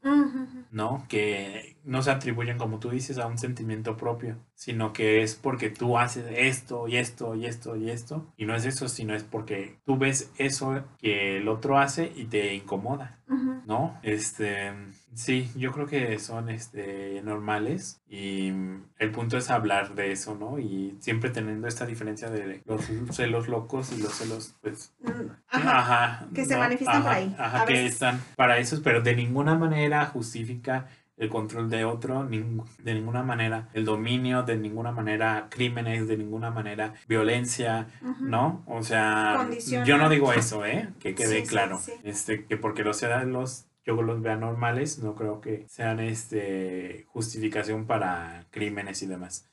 ¿no? 0.70 1.04
Que 1.08 1.76
no 1.84 2.02
se 2.02 2.10
atribuyen, 2.10 2.56
como 2.56 2.78
tú 2.78 2.90
dices, 2.90 3.18
a 3.18 3.26
un 3.26 3.38
sentimiento 3.38 3.96
propio, 3.96 4.37
sino 4.54 4.92
que 4.92 5.22
es 5.22 5.34
porque 5.34 5.68
tú 5.70 5.99
haces 5.99 6.26
esto 6.30 6.87
y 6.88 6.96
esto 6.96 7.34
y 7.34 7.46
esto 7.46 7.76
y 7.76 7.90
esto, 7.90 8.32
y 8.37 8.46
no 8.46 8.54
es 8.54 8.64
eso, 8.64 8.88
sino 8.88 9.14
es 9.14 9.25
porque 9.25 9.78
tú 9.84 9.99
ves 9.99 10.30
eso 10.38 10.84
que 10.99 11.38
el 11.38 11.49
otro 11.49 11.78
hace 11.78 12.12
y 12.14 12.26
te 12.26 12.54
incomoda. 12.54 13.18
¿no? 13.66 13.99
Este, 14.02 14.72
sí, 15.14 15.50
yo 15.56 15.72
creo 15.72 15.86
que 15.86 16.18
son 16.18 16.48
este, 16.50 17.20
normales 17.22 18.00
y 18.08 18.50
mm, 18.52 18.84
el 18.98 19.10
punto 19.10 19.36
es 19.38 19.50
hablar 19.50 19.94
de 19.94 20.12
eso, 20.12 20.34
¿no? 20.36 20.58
Y 20.58 20.96
siempre 21.00 21.30
teniendo 21.30 21.66
esta 21.68 21.86
diferencia 21.86 22.30
de 22.30 22.62
los 22.66 22.82
celos 23.10 23.48
locos 23.48 23.92
y 23.92 24.00
los 24.02 24.12
celos, 24.14 24.54
pues, 24.62 24.92
Mm, 25.00 25.30
Ajá. 25.48 25.78
ajá, 25.78 26.26
que 26.34 26.44
se 26.44 26.56
manifiestan 26.56 27.02
por 27.02 27.12
ahí, 27.12 27.34
Ajá, 27.38 27.64
que 27.66 27.86
están 27.86 28.20
para 28.36 28.58
eso, 28.58 28.80
pero 28.82 29.00
de 29.02 29.16
ninguna 29.16 29.54
manera 29.56 30.06
justifica 30.06 30.86
el 31.16 31.28
control 31.28 31.68
de 31.68 31.84
otro, 31.84 32.26
ning- 32.28 32.64
de 32.78 32.94
ninguna 32.94 33.22
manera 33.22 33.68
el 33.74 33.84
dominio, 33.84 34.42
de 34.42 34.56
ninguna 34.56 34.90
manera 34.90 35.48
crímenes, 35.50 36.08
de 36.08 36.16
ninguna 36.16 36.50
manera 36.50 36.94
violencia. 37.08 37.88
¿no? 38.20 38.62
O 38.66 38.82
sea, 38.82 39.46
yo 39.84 39.98
no 39.98 40.08
digo 40.08 40.32
eso, 40.32 40.64
¿eh? 40.64 40.88
Que 40.98 41.14
quede 41.14 41.42
Sí, 41.42 41.46
claro. 41.46 41.78
sí. 41.78 41.92
Este, 42.04 42.44
que 42.46 42.56
porque 42.56 42.84
los 42.84 43.02
los 43.26 43.66
yo 43.84 44.00
los 44.02 44.20
vea 44.22 44.37
normales, 44.37 44.99
no 44.99 45.14
creo 45.14 45.40
que 45.40 45.66
sean 45.68 46.00
este 46.00 47.04
justificación 47.08 47.87
para 47.87 48.46
crímenes 48.50 49.02
y 49.02 49.06
demás. 49.06 49.49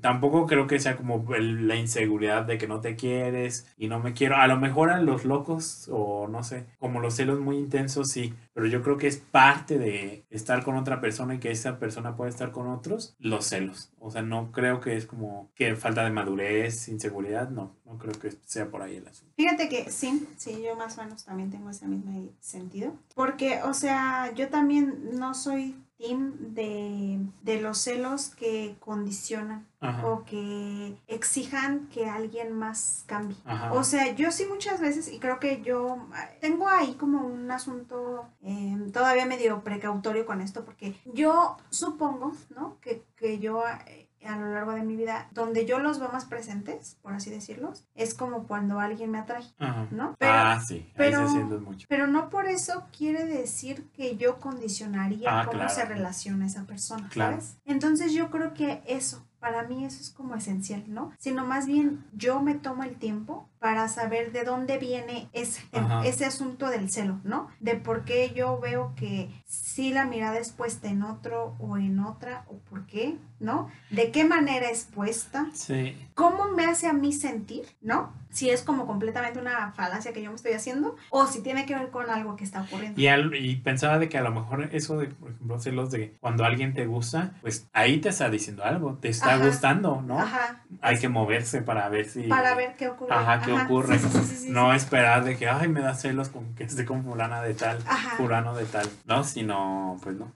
Tampoco 0.00 0.46
creo 0.46 0.66
que 0.66 0.78
sea 0.78 0.96
como 0.96 1.34
el- 1.34 1.66
la 1.68 1.76
inseguridad 1.76 2.44
de 2.44 2.58
que 2.58 2.68
no 2.68 2.80
te 2.80 2.96
quieres 2.96 3.66
y 3.76 3.88
no 3.88 3.98
me 4.00 4.12
quiero. 4.12 4.36
A 4.36 4.46
lo 4.46 4.56
mejor 4.58 4.90
a 4.90 5.00
los 5.02 5.24
locos 5.24 5.88
o 5.92 6.28
no 6.28 6.42
sé, 6.44 6.66
como 6.78 7.00
los 7.00 7.14
celos 7.16 7.40
muy 7.40 7.58
intensos, 7.58 8.08
sí. 8.10 8.34
Pero 8.60 8.68
yo 8.68 8.82
creo 8.82 8.98
que 8.98 9.06
es 9.06 9.16
parte 9.16 9.78
de 9.78 10.26
estar 10.28 10.62
con 10.62 10.76
otra 10.76 11.00
persona 11.00 11.36
y 11.36 11.38
que 11.38 11.50
esa 11.50 11.78
persona 11.78 12.14
puede 12.14 12.28
estar 12.28 12.52
con 12.52 12.68
otros, 12.68 13.16
los 13.18 13.46
celos. 13.46 13.90
O 13.98 14.10
sea, 14.10 14.20
no 14.20 14.52
creo 14.52 14.80
que 14.80 14.96
es 14.96 15.06
como 15.06 15.50
que 15.54 15.74
falta 15.76 16.04
de 16.04 16.10
madurez, 16.10 16.88
inseguridad, 16.88 17.48
no. 17.48 17.74
No 17.86 17.96
creo 17.96 18.12
que 18.12 18.36
sea 18.44 18.70
por 18.70 18.82
ahí 18.82 18.96
el 18.96 19.08
asunto. 19.08 19.32
Fíjate 19.34 19.70
que 19.70 19.90
sí, 19.90 20.28
sí, 20.36 20.62
yo 20.62 20.76
más 20.76 20.98
o 20.98 21.04
menos 21.04 21.24
también 21.24 21.50
tengo 21.50 21.70
ese 21.70 21.88
mismo 21.88 22.34
sentido. 22.40 22.92
Porque, 23.14 23.62
o 23.62 23.72
sea, 23.72 24.30
yo 24.34 24.50
también 24.50 25.08
no 25.18 25.32
soy 25.32 25.74
team 26.00 26.54
de, 26.54 27.18
de 27.42 27.60
los 27.60 27.78
celos 27.78 28.30
que 28.34 28.76
condicionan 28.80 29.66
Ajá. 29.80 30.06
o 30.06 30.24
que 30.24 30.96
exijan 31.06 31.88
que 31.88 32.06
alguien 32.08 32.52
más 32.52 33.04
cambie. 33.06 33.36
Ajá. 33.44 33.72
O 33.72 33.84
sea, 33.84 34.14
yo 34.14 34.32
sí 34.32 34.46
muchas 34.46 34.80
veces, 34.80 35.12
y 35.12 35.18
creo 35.18 35.38
que 35.38 35.62
yo 35.62 36.06
eh, 36.14 36.38
tengo 36.40 36.68
ahí 36.68 36.94
como 36.94 37.26
un 37.26 37.50
asunto 37.50 38.26
eh, 38.42 38.76
todavía 38.92 39.26
medio 39.26 39.62
precautorio 39.62 40.26
con 40.26 40.40
esto, 40.40 40.64
porque 40.64 40.94
yo 41.04 41.56
supongo, 41.68 42.32
¿no? 42.54 42.78
Que, 42.80 43.04
que 43.16 43.38
yo 43.38 43.62
eh, 43.86 44.09
a 44.26 44.36
lo 44.36 44.52
largo 44.52 44.72
de 44.72 44.82
mi 44.82 44.96
vida, 44.96 45.28
donde 45.32 45.64
yo 45.66 45.78
los 45.78 45.98
veo 45.98 46.10
más 46.10 46.24
presentes, 46.26 46.98
por 47.02 47.12
así 47.14 47.30
decirlos, 47.30 47.84
es 47.94 48.14
como 48.14 48.46
cuando 48.46 48.78
alguien 48.80 49.10
me 49.10 49.18
atrae, 49.18 49.44
Ajá. 49.58 49.86
¿no? 49.90 50.14
Pero, 50.18 50.32
ah, 50.32 50.60
sí, 50.66 50.74
ahí 50.74 50.92
pero- 50.96 51.28
se 51.28 51.38
mucho. 51.38 51.86
pero 51.88 52.06
no 52.06 52.28
por 52.30 52.46
eso 52.46 52.84
quiere 52.96 53.24
decir 53.24 53.88
que 53.92 54.16
yo 54.16 54.38
condicionaría 54.38 55.40
Ah, 55.40 55.44
cómo 55.46 55.58
claro. 55.58 55.74
se 55.74 55.84
relaciona 55.84 56.46
esa 56.46 56.64
persona, 56.64 57.08
Claro. 57.08 57.32
¿sabes? 57.40 57.56
Entonces 57.64 58.12
yo 58.12 58.30
creo 58.30 58.52
que 58.54 58.82
eso, 58.86 59.26
para 59.40 59.64
mí 59.64 59.84
eso 59.84 60.00
es 60.00 60.10
como 60.10 60.34
esencial, 60.34 60.84
¿no? 60.88 61.12
Sino 61.18 61.44
más 61.46 61.66
bien 61.66 62.04
yo 62.12 62.40
me 62.40 62.54
tomo 62.54 62.84
el 62.84 62.96
tiempo 62.96 63.48
para 63.58 63.88
saber 63.88 64.32
de 64.32 64.44
dónde 64.44 64.78
viene 64.78 65.28
ese, 65.32 65.62
Ajá. 65.72 66.04
ese 66.06 66.24
asunto 66.24 66.68
del 66.70 66.90
celo, 66.90 67.20
¿no? 67.24 67.48
De 67.60 67.74
por 67.74 68.04
qué 68.04 68.32
yo 68.34 68.58
veo 68.58 68.94
que 68.96 69.30
si 69.46 69.92
la 69.92 70.06
mirada 70.06 70.38
es 70.38 70.50
puesta 70.52 70.88
en 70.88 71.02
otro 71.02 71.56
o 71.58 71.76
en 71.76 72.00
otra, 72.00 72.44
o 72.48 72.56
por 72.70 72.86
qué, 72.86 73.16
¿no? 73.38 73.68
De 73.90 74.10
qué 74.12 74.24
manera 74.24 74.70
es 74.70 74.84
puesta, 74.84 75.46
Sí. 75.52 75.94
cómo 76.14 76.52
me 76.52 76.64
hace 76.64 76.86
a 76.86 76.92
mí 76.94 77.12
sentir, 77.12 77.66
¿no? 77.82 78.14
Si 78.30 78.48
es 78.48 78.62
como 78.62 78.86
completamente 78.86 79.38
una 79.40 79.72
falacia 79.72 80.12
que 80.12 80.22
yo 80.22 80.30
me 80.30 80.36
estoy 80.36 80.52
haciendo 80.52 80.96
o 81.10 81.26
si 81.26 81.42
tiene 81.42 81.66
que 81.66 81.74
ver 81.74 81.90
con 81.90 82.08
algo 82.08 82.36
que 82.36 82.44
está 82.44 82.62
ocurriendo. 82.62 82.98
Y, 83.00 83.08
al- 83.08 83.34
y 83.34 83.56
pensaba 83.56 83.98
de 83.98 84.08
que 84.08 84.16
a 84.18 84.22
lo 84.22 84.30
mejor 84.30 84.68
eso 84.72 84.96
de, 84.96 85.08
por 85.08 85.32
ejemplo, 85.32 85.58
celos 85.58 85.90
de 85.90 86.16
cuando 86.20 86.44
alguien 86.44 86.72
te 86.72 86.86
gusta, 86.86 87.34
pues 87.42 87.68
ahí 87.72 87.98
te 88.00 88.08
está 88.10 88.30
diciendo 88.30 88.64
algo, 88.64 88.94
te 88.98 89.08
está 89.08 89.29
Ajá. 89.34 89.46
gustando, 89.46 90.02
¿no? 90.02 90.18
Ajá. 90.20 90.64
Hay 90.80 90.98
que 90.98 91.08
moverse 91.08 91.62
para 91.62 91.88
ver 91.88 92.06
si... 92.06 92.24
Para 92.24 92.54
ver 92.54 92.76
qué 92.76 92.88
ocurre. 92.88 93.14
Ajá, 93.14 93.40
¿qué 93.40 93.52
ocurre? 93.52 93.98
Sí, 93.98 94.08
sí, 94.08 94.18
sí, 94.18 94.36
sí, 94.36 94.50
no 94.50 94.72
esperar 94.72 95.24
de 95.24 95.36
que, 95.36 95.48
ay, 95.48 95.68
me 95.68 95.80
da 95.80 95.94
celos 95.94 96.28
con 96.28 96.54
que 96.54 96.64
esté 96.64 96.84
con 96.84 97.04
fulana 97.04 97.42
de 97.42 97.54
tal, 97.54 97.78
fulano 98.16 98.54
de 98.54 98.64
tal, 98.66 98.88
¿no? 99.06 99.24
Sino, 99.24 99.96
pues 100.02 100.16
no. 100.16 100.32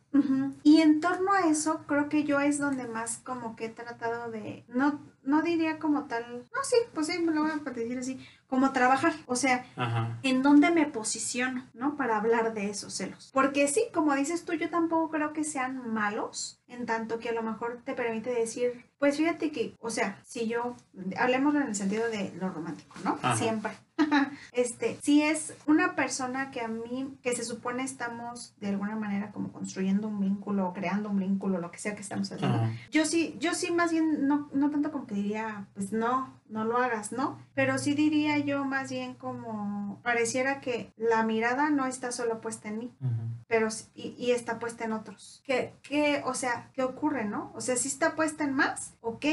Y 0.62 0.80
en 0.80 1.00
torno 1.00 1.32
a 1.32 1.48
eso, 1.48 1.84
creo 1.86 2.08
que 2.08 2.24
yo 2.24 2.40
es 2.40 2.58
donde 2.58 2.86
más 2.86 3.18
como 3.18 3.56
que 3.56 3.66
he 3.66 3.68
tratado 3.70 4.30
de, 4.30 4.64
no, 4.68 5.00
no 5.24 5.42
diría 5.42 5.78
como 5.78 6.04
tal, 6.04 6.44
no, 6.54 6.62
sí, 6.62 6.76
pues 6.92 7.06
sí, 7.06 7.18
me 7.18 7.32
lo 7.32 7.42
voy 7.42 7.50
a 7.50 7.70
decir 7.70 7.98
así, 7.98 8.26
como 8.46 8.72
trabajar, 8.72 9.12
o 9.26 9.36
sea, 9.36 9.66
Ajá. 9.76 10.18
en 10.22 10.42
dónde 10.42 10.70
me 10.70 10.86
posiciono, 10.86 11.66
¿no? 11.72 11.96
Para 11.96 12.18
hablar 12.18 12.54
de 12.54 12.70
esos 12.70 12.94
celos. 12.94 13.30
Porque 13.32 13.66
sí, 13.68 13.86
como 13.92 14.14
dices 14.14 14.44
tú, 14.44 14.52
yo 14.52 14.70
tampoco 14.70 15.10
creo 15.10 15.32
que 15.32 15.44
sean 15.44 15.92
malos, 15.92 16.60
en 16.68 16.86
tanto 16.86 17.18
que 17.18 17.30
a 17.30 17.32
lo 17.32 17.42
mejor 17.42 17.82
te 17.84 17.94
permite 17.94 18.30
decir, 18.30 18.84
pues 19.04 19.18
fíjate 19.18 19.50
que, 19.52 19.76
o 19.82 19.90
sea, 19.90 20.18
si 20.24 20.48
yo, 20.48 20.76
hablemos 21.18 21.54
en 21.56 21.64
el 21.64 21.74
sentido 21.74 22.08
de 22.08 22.32
lo 22.40 22.48
romántico, 22.48 22.96
¿no? 23.04 23.18
Ajá. 23.20 23.36
Siempre. 23.36 23.72
este, 24.52 24.96
si 25.02 25.20
es 25.20 25.52
una 25.66 25.94
persona 25.94 26.50
que 26.50 26.62
a 26.62 26.68
mí, 26.68 27.14
que 27.22 27.36
se 27.36 27.44
supone 27.44 27.82
estamos 27.82 28.54
de 28.60 28.68
alguna 28.68 28.96
manera 28.96 29.30
como 29.30 29.52
construyendo 29.52 30.08
un 30.08 30.20
vínculo, 30.20 30.72
creando 30.72 31.10
un 31.10 31.18
vínculo, 31.18 31.58
lo 31.58 31.70
que 31.70 31.80
sea 31.80 31.94
que 31.94 32.00
estamos 32.00 32.32
haciendo. 32.32 32.56
Ajá. 32.56 32.72
Yo 32.90 33.04
sí, 33.04 33.36
yo 33.38 33.52
sí 33.52 33.70
más 33.70 33.92
bien, 33.92 34.26
no, 34.26 34.48
no 34.54 34.70
tanto 34.70 34.90
como 34.90 35.06
que 35.06 35.16
diría, 35.16 35.66
pues 35.74 35.92
no, 35.92 36.32
no 36.48 36.64
lo 36.64 36.78
hagas, 36.78 37.12
¿no? 37.12 37.38
Pero 37.54 37.78
sí 37.78 37.94
diría 37.94 38.38
yo 38.38 38.64
más 38.64 38.90
bien 38.90 39.14
como, 39.14 40.00
pareciera 40.02 40.60
que 40.60 40.92
la 40.96 41.22
mirada 41.22 41.70
no 41.70 41.86
está 41.86 42.12
solo 42.12 42.40
puesta 42.40 42.68
en 42.68 42.78
mí, 42.78 42.96
pero 43.48 43.68
y, 43.94 44.14
y 44.18 44.32
está 44.32 44.58
puesta 44.58 44.84
en 44.84 44.92
otros. 44.92 45.42
¿Qué, 45.44 45.74
qué, 45.82 46.22
o 46.24 46.34
sea, 46.34 46.70
¿qué 46.74 46.82
ocurre, 46.82 47.24
no? 47.24 47.52
O 47.54 47.60
sea, 47.60 47.76
si 47.76 47.88
está 47.88 48.14
puesta 48.14 48.44
en 48.44 48.54
más, 48.54 48.94
ok. 49.00 49.24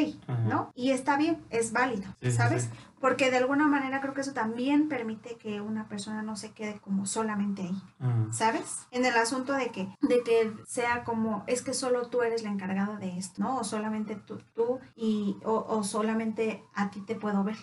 ¿no? 0.48 0.72
Y 0.76 0.92
está 0.92 1.18
bien, 1.18 1.44
es 1.50 1.72
válido, 1.72 2.10
Sí, 2.22 2.32
sí, 2.32 2.38
¿sabes? 2.38 2.64
sí. 2.64 2.70
Porque 3.02 3.32
de 3.32 3.38
alguna 3.38 3.68
manera 3.68 4.00
creo 4.00 4.14
que 4.14 4.22
eso 4.22 4.34
también 4.34 4.88
permite 4.88 5.36
que 5.38 5.60
una 5.60 5.90
persona 5.90 6.22
no 6.22 6.36
se 6.36 6.52
quede 6.52 6.80
como 6.80 7.06
solamente 7.06 7.64
ahí. 7.64 7.82
Ah, 8.00 8.28
¿sabes? 8.32 8.88
En 8.92 9.04
el 9.06 9.16
asunto 9.16 9.54
de 9.54 9.70
que, 9.70 9.90
de 10.02 10.24
que 10.24 10.54
sea 10.66 11.04
como, 11.04 11.44
es 11.48 11.62
que 11.64 11.74
solo 11.74 12.08
tú 12.08 12.22
eres 12.22 12.44
la 12.44 12.52
encargada 12.52 12.98
de 12.98 13.18
esto, 13.18 13.42
¿no? 13.42 13.58
O 13.58 13.64
solamente 13.64 14.16
tú, 14.16 14.38
tú 14.54 14.80
y, 14.96 15.38
o, 15.44 15.66
o 15.68 15.84
solamente 15.84 16.64
a 16.74 16.92
ti 16.92 17.02
te 17.02 17.16
puedo 17.16 17.44
ver. 17.44 17.58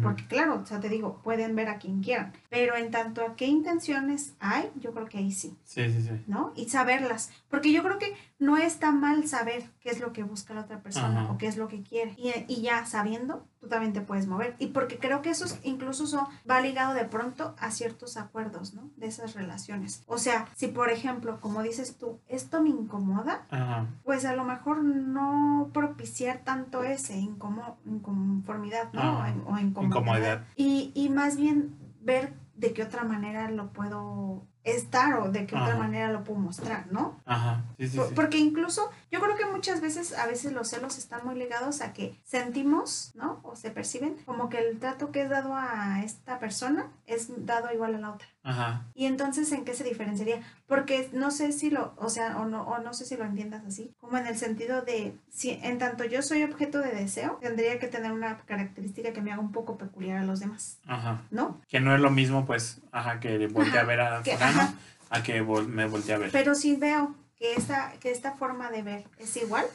Porque 0.00 0.24
claro, 0.28 0.60
o 0.62 0.64
sea, 0.64 0.78
te 0.78 0.88
digo, 0.88 1.20
pueden 1.24 1.56
ver 1.56 1.68
a 1.68 1.78
quien 1.78 2.04
quieran, 2.04 2.32
pero 2.48 2.76
en 2.76 2.92
tanto 2.92 3.20
a 3.26 3.34
qué 3.34 3.46
intenciones 3.46 4.36
hay, 4.38 4.70
yo 4.76 4.92
creo 4.92 5.08
que 5.08 5.18
ahí 5.18 5.32
sí, 5.32 5.58
Sí, 5.64 5.92
sí, 5.92 6.02
sí. 6.02 6.22
¿no? 6.28 6.52
Y 6.54 6.68
saberlas, 6.68 7.32
porque 7.48 7.72
yo 7.72 7.82
creo 7.82 7.98
que 7.98 8.14
no 8.38 8.56
está 8.56 8.92
mal 8.92 9.26
saber 9.26 9.64
qué 9.80 9.90
es 9.90 9.98
lo 9.98 10.12
que 10.12 10.22
busca 10.22 10.54
la 10.54 10.60
otra 10.60 10.82
persona 10.82 11.28
o 11.32 11.36
qué 11.36 11.48
es 11.48 11.56
lo 11.56 11.66
que 11.66 11.82
quiere. 11.82 12.14
Y, 12.16 12.32
y 12.46 12.62
ya 12.62 12.86
sabiendo, 12.86 13.48
tú 13.62 13.68
también 13.68 13.92
te 13.92 14.00
puedes 14.00 14.26
mover. 14.26 14.56
Y 14.58 14.66
porque 14.68 14.98
creo 14.98 15.22
que 15.22 15.30
eso 15.30 15.44
es- 15.44 15.60
incluso 15.62 16.02
eso 16.04 16.28
va 16.50 16.60
ligado 16.60 16.94
de 16.94 17.04
pronto 17.04 17.54
a 17.60 17.70
ciertos 17.70 18.16
acuerdos, 18.16 18.74
¿no? 18.74 18.90
De 18.96 19.06
esas 19.06 19.34
relaciones. 19.34 20.02
O 20.08 20.18
sea, 20.18 20.48
si 20.56 20.66
por 20.66 20.90
ejemplo, 20.90 21.40
como 21.40 21.62
dices 21.62 21.96
tú, 21.96 22.18
esto 22.26 22.60
me 22.60 22.70
incomoda, 22.70 23.46
Ajá. 23.50 23.86
pues 24.04 24.24
a 24.24 24.34
lo 24.34 24.42
mejor 24.42 24.82
no 24.82 25.70
propiciar 25.72 26.40
tanto 26.44 26.82
ese 26.82 27.16
incomo- 27.20 27.76
inconformidad, 27.86 28.92
¿no? 28.92 29.00
Ajá. 29.00 29.32
O 29.46 29.56
incomodidad. 29.58 29.82
Incomodidad. 29.84 30.44
Y, 30.56 30.90
y 30.96 31.08
más 31.08 31.36
bien 31.36 31.76
ver 32.00 32.34
de 32.62 32.72
qué 32.72 32.82
otra 32.84 33.02
manera 33.04 33.50
lo 33.50 33.72
puedo 33.72 34.46
estar 34.62 35.14
o 35.18 35.30
de 35.32 35.46
qué 35.46 35.56
otra 35.56 35.74
manera 35.76 36.12
lo 36.12 36.22
puedo 36.22 36.38
mostrar, 36.38 36.86
¿no? 36.92 37.20
Ajá. 37.26 37.64
Sí, 37.76 37.88
sí, 37.88 37.96
Por- 37.96 38.08
sí. 38.08 38.14
Porque 38.14 38.38
incluso 38.38 38.88
yo 39.10 39.20
creo 39.20 39.36
que 39.36 39.44
muchas 39.46 39.80
veces, 39.80 40.16
a 40.16 40.26
veces 40.26 40.52
los 40.52 40.68
celos 40.68 40.96
están 40.96 41.26
muy 41.26 41.34
ligados 41.34 41.80
a 41.80 41.92
que 41.92 42.20
sentimos, 42.22 43.10
¿no? 43.16 43.40
O 43.42 43.56
se 43.56 43.72
perciben 43.72 44.14
como 44.24 44.48
que 44.48 44.58
el 44.58 44.78
trato 44.78 45.10
que 45.10 45.22
es 45.22 45.28
dado 45.28 45.54
a 45.56 46.02
esta 46.04 46.38
persona 46.38 46.86
es 47.06 47.44
dado 47.44 47.72
igual 47.74 47.96
a 47.96 47.98
la 47.98 48.12
otra. 48.12 48.28
Ajá. 48.44 48.82
Y 48.94 49.06
entonces, 49.06 49.52
¿en 49.52 49.64
qué 49.64 49.72
se 49.74 49.84
diferenciaría? 49.84 50.40
Porque 50.66 51.08
no 51.12 51.30
sé 51.30 51.52
si 51.52 51.70
lo, 51.70 51.94
o 51.96 52.08
sea, 52.08 52.38
o 52.38 52.44
no, 52.46 52.62
o 52.64 52.78
no 52.80 52.92
sé 52.92 53.04
si 53.04 53.16
lo 53.16 53.24
entiendas 53.24 53.64
así, 53.64 53.92
como 54.00 54.18
en 54.18 54.26
el 54.26 54.36
sentido 54.36 54.82
de, 54.82 55.14
si 55.30 55.50
en 55.62 55.78
tanto 55.78 56.04
yo 56.04 56.22
soy 56.22 56.42
objeto 56.42 56.80
de 56.80 56.90
deseo, 56.92 57.38
tendría 57.40 57.78
que 57.78 57.86
tener 57.86 58.10
una 58.12 58.38
característica 58.38 59.12
que 59.12 59.20
me 59.22 59.30
haga 59.32 59.40
un 59.40 59.52
poco 59.52 59.78
peculiar 59.78 60.18
a 60.18 60.24
los 60.24 60.40
demás, 60.40 60.78
Ajá. 60.86 61.22
¿no? 61.30 61.60
Que 61.68 61.78
no 61.80 61.94
es 61.94 62.00
lo 62.00 62.10
mismo, 62.10 62.44
pues, 62.44 62.80
ajá, 62.90 63.20
que 63.20 63.46
voltee 63.46 63.78
a 63.78 63.84
ver 63.84 64.00
a 64.00 64.22
que- 64.22 64.32
fulano 64.36 64.74
a 65.10 65.22
que 65.22 65.44
vol- 65.44 65.66
me 65.68 65.86
voltee 65.86 66.14
a 66.14 66.18
ver. 66.18 66.30
Pero 66.32 66.54
si 66.54 66.74
veo 66.76 67.14
que 67.42 67.54
esta, 67.54 67.92
que 67.98 68.12
esta 68.12 68.32
forma 68.36 68.70
de 68.70 68.82
ver 68.82 69.04
es 69.18 69.36
igual, 69.36 69.66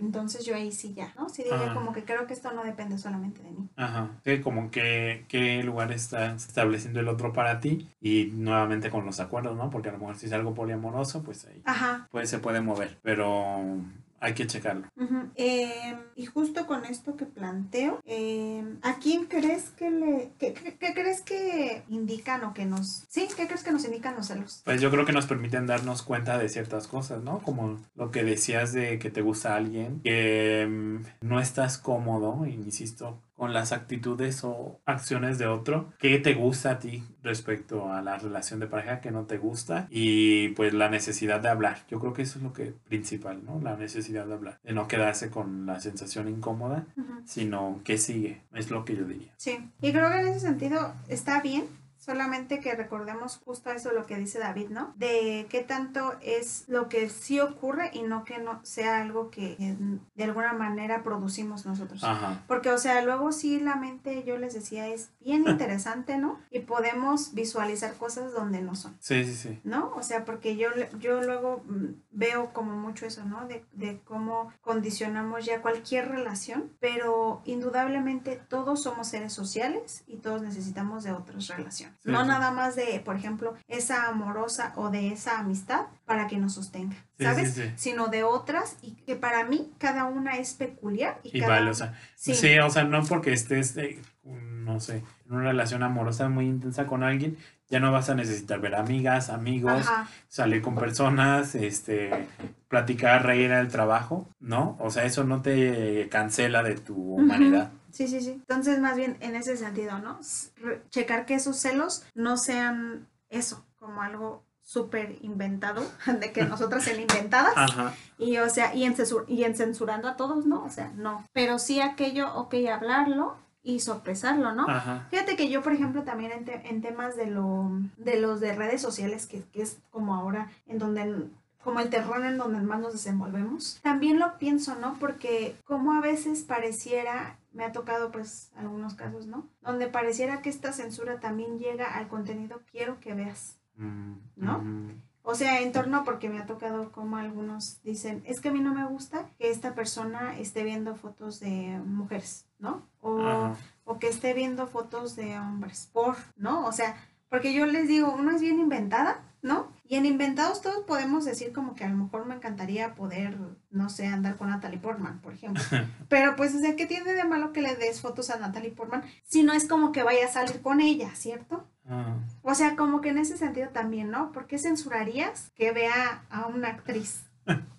entonces 0.00 0.44
yo 0.46 0.54
ahí 0.54 0.72
sí 0.72 0.94
ya, 0.94 1.12
¿no? 1.18 1.28
Sí 1.28 1.42
diría 1.42 1.70
Ah. 1.70 1.74
como 1.74 1.92
que 1.92 2.04
creo 2.04 2.26
que 2.26 2.32
esto 2.34 2.50
no 2.52 2.64
depende 2.64 2.96
solamente 2.98 3.42
de 3.42 3.50
mí. 3.50 3.68
Ajá. 3.76 4.08
Sí, 4.24 4.40
como 4.40 4.70
que 4.70 5.24
qué 5.28 5.62
lugar 5.62 5.92
está 5.92 6.34
estableciendo 6.34 7.00
el 7.00 7.08
otro 7.08 7.32
para 7.32 7.60
ti 7.60 7.88
y 8.00 8.30
nuevamente 8.32 8.90
con 8.90 9.04
los 9.06 9.20
acuerdos, 9.20 9.54
¿no? 9.56 9.68
Porque 9.70 9.90
a 9.90 9.92
lo 9.92 9.98
mejor 9.98 10.16
si 10.16 10.26
es 10.26 10.32
algo 10.32 10.54
poliamoroso, 10.54 11.22
pues 11.22 11.44
ahí 11.46 11.60
Ajá. 11.66 12.08
pues 12.10 12.28
se 12.30 12.38
puede 12.38 12.60
mover, 12.62 12.98
pero 13.02 13.76
hay 14.20 14.34
que 14.34 14.46
checarlo. 14.46 14.88
Eh, 15.34 15.96
y 16.16 16.26
justo 16.26 16.66
con 16.66 16.84
esto 16.84 17.16
que 17.16 17.26
planteo, 17.26 18.00
eh, 18.04 18.64
¿a 18.82 18.98
quién 18.98 19.26
crees 19.26 19.70
que 19.70 19.90
le, 19.90 20.32
qué, 20.38 20.54
crees 20.94 21.22
que 21.22 21.82
indican 21.88 22.44
o 22.44 22.54
que 22.54 22.64
nos, 22.64 23.04
sí, 23.08 23.28
qué 23.36 23.46
crees 23.46 23.62
que 23.62 23.72
nos 23.72 23.84
indican 23.84 24.16
los 24.16 24.26
celos? 24.26 24.62
Pues 24.64 24.80
yo 24.80 24.90
creo 24.90 25.04
que 25.04 25.12
nos 25.12 25.26
permiten 25.26 25.66
darnos 25.66 26.02
cuenta 26.02 26.38
de 26.38 26.48
ciertas 26.48 26.88
cosas, 26.88 27.22
¿no? 27.22 27.40
Como 27.40 27.78
lo 27.94 28.10
que 28.10 28.24
decías 28.24 28.72
de 28.72 28.98
que 28.98 29.10
te 29.10 29.22
gusta 29.22 29.54
alguien, 29.54 30.00
que 30.02 30.66
mm, 30.68 31.26
no 31.26 31.40
estás 31.40 31.78
cómodo, 31.78 32.46
insisto, 32.46 33.22
con 33.38 33.52
las 33.52 33.70
actitudes 33.70 34.42
o 34.42 34.80
acciones 34.84 35.38
de 35.38 35.46
otro, 35.46 35.92
qué 35.98 36.18
te 36.18 36.34
gusta 36.34 36.72
a 36.72 36.78
ti 36.80 37.04
respecto 37.22 37.92
a 37.92 38.02
la 38.02 38.18
relación 38.18 38.58
de 38.58 38.66
pareja 38.66 39.00
que 39.00 39.12
no 39.12 39.26
te 39.26 39.38
gusta 39.38 39.86
y 39.90 40.48
pues 40.48 40.74
la 40.74 40.90
necesidad 40.90 41.40
de 41.40 41.48
hablar. 41.48 41.78
Yo 41.88 42.00
creo 42.00 42.12
que 42.12 42.22
eso 42.22 42.38
es 42.38 42.42
lo 42.42 42.52
que 42.52 42.74
principal, 42.88 43.44
¿no? 43.44 43.60
La 43.60 43.76
necesidad 43.76 44.26
de 44.26 44.34
hablar, 44.34 44.58
de 44.64 44.72
no 44.72 44.88
quedarse 44.88 45.30
con 45.30 45.66
la 45.66 45.78
sensación 45.78 46.28
incómoda, 46.28 46.86
sino 47.24 47.80
que 47.84 47.96
sigue, 47.96 48.42
es 48.54 48.70
lo 48.70 48.84
que 48.84 48.96
yo 48.96 49.04
diría. 49.04 49.32
Sí, 49.36 49.70
y 49.80 49.92
creo 49.92 50.10
que 50.10 50.20
en 50.20 50.28
ese 50.28 50.40
sentido 50.40 50.94
está 51.06 51.40
bien, 51.40 51.66
solamente 52.08 52.60
que 52.60 52.74
recordemos 52.74 53.36
justo 53.44 53.70
eso 53.70 53.92
lo 53.92 54.06
que 54.06 54.16
dice 54.16 54.38
David, 54.38 54.70
¿no? 54.70 54.94
De 54.96 55.46
qué 55.50 55.60
tanto 55.62 56.14
es 56.22 56.64
lo 56.66 56.88
que 56.88 57.10
sí 57.10 57.38
ocurre 57.38 57.90
y 57.92 58.00
no 58.00 58.24
que 58.24 58.38
no 58.38 58.64
sea 58.64 59.02
algo 59.02 59.28
que 59.30 59.56
eh, 59.58 59.76
de 60.14 60.24
alguna 60.24 60.54
manera 60.54 61.02
producimos 61.02 61.66
nosotros. 61.66 62.02
Ajá. 62.02 62.42
Porque, 62.48 62.70
o 62.70 62.78
sea, 62.78 63.02
luego 63.02 63.30
sí 63.30 63.60
la 63.60 63.76
mente, 63.76 64.24
yo 64.24 64.38
les 64.38 64.54
decía, 64.54 64.88
es 64.88 65.10
bien 65.20 65.44
interesante, 65.46 66.16
¿no? 66.16 66.40
Y 66.50 66.60
podemos 66.60 67.34
visualizar 67.34 67.92
cosas 67.96 68.32
donde 68.32 68.62
no 68.62 68.74
son. 68.74 68.96
Sí, 69.00 69.22
sí, 69.26 69.34
sí. 69.34 69.60
¿no? 69.64 69.92
O 69.94 70.02
sea, 70.02 70.24
porque 70.24 70.56
yo, 70.56 70.70
yo 70.98 71.20
luego 71.20 71.62
mm, 71.66 71.88
veo 72.12 72.54
como 72.54 72.74
mucho 72.74 73.04
eso, 73.04 73.26
¿no? 73.26 73.46
De, 73.46 73.66
de 73.72 74.00
cómo 74.00 74.50
condicionamos 74.62 75.44
ya 75.44 75.60
cualquier 75.60 76.08
relación, 76.08 76.72
pero 76.80 77.42
indudablemente 77.44 78.40
todos 78.48 78.82
somos 78.82 79.08
seres 79.08 79.34
sociales 79.34 80.04
y 80.06 80.16
todos 80.16 80.40
necesitamos 80.40 81.04
de 81.04 81.12
otras 81.12 81.48
relaciones. 81.48 81.97
Sí, 81.98 82.10
no 82.12 82.22
sí. 82.22 82.28
nada 82.28 82.50
más 82.52 82.76
de, 82.76 83.00
por 83.04 83.16
ejemplo, 83.16 83.54
esa 83.66 84.08
amorosa 84.08 84.72
o 84.76 84.90
de 84.90 85.08
esa 85.12 85.40
amistad 85.40 85.86
para 86.04 86.28
que 86.28 86.38
nos 86.38 86.54
sostenga, 86.54 86.96
Sí, 87.18 87.24
¿sabes? 87.24 87.60
Sino 87.76 88.06
de 88.06 88.22
otras 88.22 88.76
y 88.82 88.92
que 88.92 89.16
para 89.16 89.44
mí 89.44 89.72
cada 89.78 90.04
una 90.04 90.36
es 90.36 90.54
peculiar 90.54 91.18
y, 91.24 91.36
Y 91.36 91.40
cada 91.40 91.54
vale, 91.54 91.70
o 91.70 91.74
sea, 91.74 91.98
sí. 92.14 92.32
O 92.58 92.70
sea, 92.70 92.84
no 92.84 93.02
porque 93.04 93.32
estés, 93.32 93.76
eh, 93.76 94.00
no 94.24 94.78
sé, 94.80 95.02
en 95.26 95.32
una 95.32 95.48
relación 95.48 95.82
amorosa 95.82 96.28
muy 96.28 96.46
intensa 96.46 96.86
con 96.86 97.02
alguien, 97.02 97.36
ya 97.68 97.80
no 97.80 97.92
vas 97.92 98.08
a 98.08 98.14
necesitar 98.14 98.60
ver 98.60 98.76
amigas, 98.76 99.28
amigos, 99.28 99.86
Ajá, 99.86 100.08
salir 100.28 100.62
con 100.62 100.74
personas, 100.76 101.54
este, 101.54 102.28
platicar, 102.68 103.26
reír 103.26 103.52
al 103.52 103.68
trabajo, 103.68 104.26
¿no? 104.40 104.76
O 104.80 104.90
sea, 104.90 105.04
eso 105.04 105.24
no 105.24 105.42
te 105.42 106.08
cancela 106.10 106.62
de 106.62 106.76
tu 106.76 106.94
humanidad. 107.16 107.70
Sí, 107.92 108.06
sí, 108.08 108.20
sí. 108.20 108.30
Entonces, 108.32 108.78
más 108.80 108.96
bien 108.96 109.16
en 109.20 109.34
ese 109.36 109.56
sentido, 109.56 109.98
¿no? 109.98 110.18
Re- 110.56 110.82
Checar 110.90 111.26
que 111.26 111.34
esos 111.34 111.56
celos 111.56 112.04
no 112.14 112.36
sean 112.36 113.06
eso, 113.30 113.64
como 113.78 114.02
algo 114.02 114.42
súper 114.62 115.16
inventado, 115.22 115.82
de 116.20 116.32
que 116.32 116.44
nosotras 116.44 116.86
el 116.88 117.00
inventadas, 117.00 117.52
Ajá, 117.56 117.94
y 118.18 118.36
o 118.38 118.48
sea, 118.50 118.74
y 118.74 118.84
en, 118.84 118.94
censur- 118.94 119.24
y 119.28 119.44
en 119.44 119.56
censurando 119.56 120.08
a 120.08 120.16
todos, 120.16 120.44
¿no? 120.46 120.62
O 120.64 120.68
sea, 120.70 120.92
no. 120.96 121.24
Pero 121.32 121.58
sí 121.58 121.80
aquello, 121.80 122.34
ok, 122.34 122.54
hablarlo 122.70 123.36
y 123.62 123.80
sorpresarlo, 123.80 124.52
¿no? 124.52 124.68
ajá, 124.68 125.06
Fíjate 125.10 125.36
que 125.36 125.48
yo, 125.48 125.62
por 125.62 125.72
ejemplo, 125.72 126.02
también 126.02 126.32
en, 126.32 126.44
te- 126.44 126.68
en 126.68 126.80
temas 126.82 127.16
de 127.16 127.26
lo 127.26 127.70
de 127.96 128.20
los 128.20 128.40
de 128.40 128.54
redes 128.54 128.82
sociales, 128.82 129.26
que, 129.26 129.42
que 129.52 129.62
es 129.62 129.78
como 129.90 130.14
ahora 130.14 130.50
en 130.66 130.78
donde 130.78 131.02
el- 131.02 131.30
como 131.64 131.80
el 131.80 131.90
terror 131.90 132.24
en 132.24 132.38
donde 132.38 132.60
más 132.60 132.80
nos 132.80 132.92
desenvolvemos, 132.92 133.78
también 133.82 134.18
lo 134.18 134.38
pienso, 134.38 134.74
¿no? 134.76 134.94
Porque 135.00 135.56
como 135.64 135.92
a 135.94 136.00
veces 136.00 136.42
pareciera, 136.42 137.36
me 137.52 137.64
ha 137.64 137.72
tocado 137.72 138.10
pues 138.10 138.50
algunos 138.56 138.94
casos, 138.94 139.26
¿no? 139.26 139.48
Donde 139.62 139.88
pareciera 139.88 140.42
que 140.42 140.50
esta 140.50 140.72
censura 140.72 141.20
también 141.20 141.58
llega 141.58 141.94
al 141.94 142.08
contenido 142.08 142.60
quiero 142.70 143.00
que 143.00 143.14
veas. 143.14 143.56
mm, 143.76 144.12
¿No? 144.36 144.58
mm, 144.60 145.02
O 145.22 145.34
sea, 145.34 145.60
en 145.60 145.72
torno 145.72 146.04
porque 146.04 146.28
me 146.28 146.38
ha 146.38 146.46
tocado 146.46 146.90
como 146.92 147.16
algunos 147.16 147.82
dicen, 147.82 148.22
es 148.24 148.40
que 148.40 148.48
a 148.48 148.52
mí 148.52 148.60
no 148.60 148.74
me 148.74 148.86
gusta 148.86 149.26
que 149.38 149.50
esta 149.50 149.74
persona 149.74 150.38
esté 150.38 150.64
viendo 150.64 150.94
fotos 150.96 151.38
de 151.40 151.80
mujeres, 151.84 152.46
¿no? 152.58 152.86
O, 153.00 153.20
ajá, 153.20 153.56
o 153.84 153.98
que 153.98 154.08
esté 154.08 154.34
viendo 154.34 154.66
fotos 154.66 155.16
de 155.16 155.38
hombres, 155.38 155.88
por, 155.92 156.16
¿no? 156.36 156.66
O 156.66 156.72
sea, 156.72 156.96
porque 157.28 157.52
yo 157.52 157.66
les 157.66 157.88
digo, 157.88 158.14
uno 158.18 158.30
es 158.32 158.40
bien 158.40 158.58
inventada, 158.58 159.22
¿no? 159.42 159.68
Y 159.90 159.96
en 159.96 160.04
inventados 160.04 160.60
todos 160.60 160.84
podemos 160.84 161.24
decir 161.24 161.52
como 161.52 161.74
que 161.74 161.82
a 161.82 161.88
lo 161.88 161.96
mejor 161.96 162.26
me 162.26 162.34
encantaría 162.34 162.94
poder, 162.94 163.38
no 163.70 163.88
sé, 163.88 164.06
andar 164.06 164.36
con 164.36 164.50
Natalie 164.50 164.78
Portman, 164.78 165.20
por 165.22 165.32
ejemplo. 165.32 165.62
Pero 166.10 166.36
pues, 166.36 166.54
o 166.54 166.58
sea, 166.58 166.76
¿qué 166.76 166.84
tiene 166.84 167.14
de 167.14 167.24
malo 167.24 167.52
que 167.54 167.62
le 167.62 167.74
des 167.74 168.02
fotos 168.02 168.28
a 168.28 168.38
Natalie 168.38 168.70
Portman 168.70 169.02
si 169.24 169.42
no 169.42 169.54
es 169.54 169.66
como 169.66 169.90
que 169.90 170.02
vaya 170.02 170.26
a 170.26 170.30
salir 170.30 170.60
con 170.60 170.82
ella, 170.82 171.14
¿cierto? 171.14 171.66
ajá. 171.88 172.18
O 172.42 172.54
sea, 172.54 172.76
como 172.76 173.00
que 173.00 173.08
en 173.08 173.18
ese 173.18 173.38
sentido 173.38 173.70
también, 173.70 174.10
¿no? 174.10 174.30
¿Por 174.30 174.46
qué 174.46 174.58
censurarías 174.58 175.50
que 175.54 175.72
vea 175.72 176.22
a 176.28 176.46
una 176.46 176.68
actriz? 176.68 177.24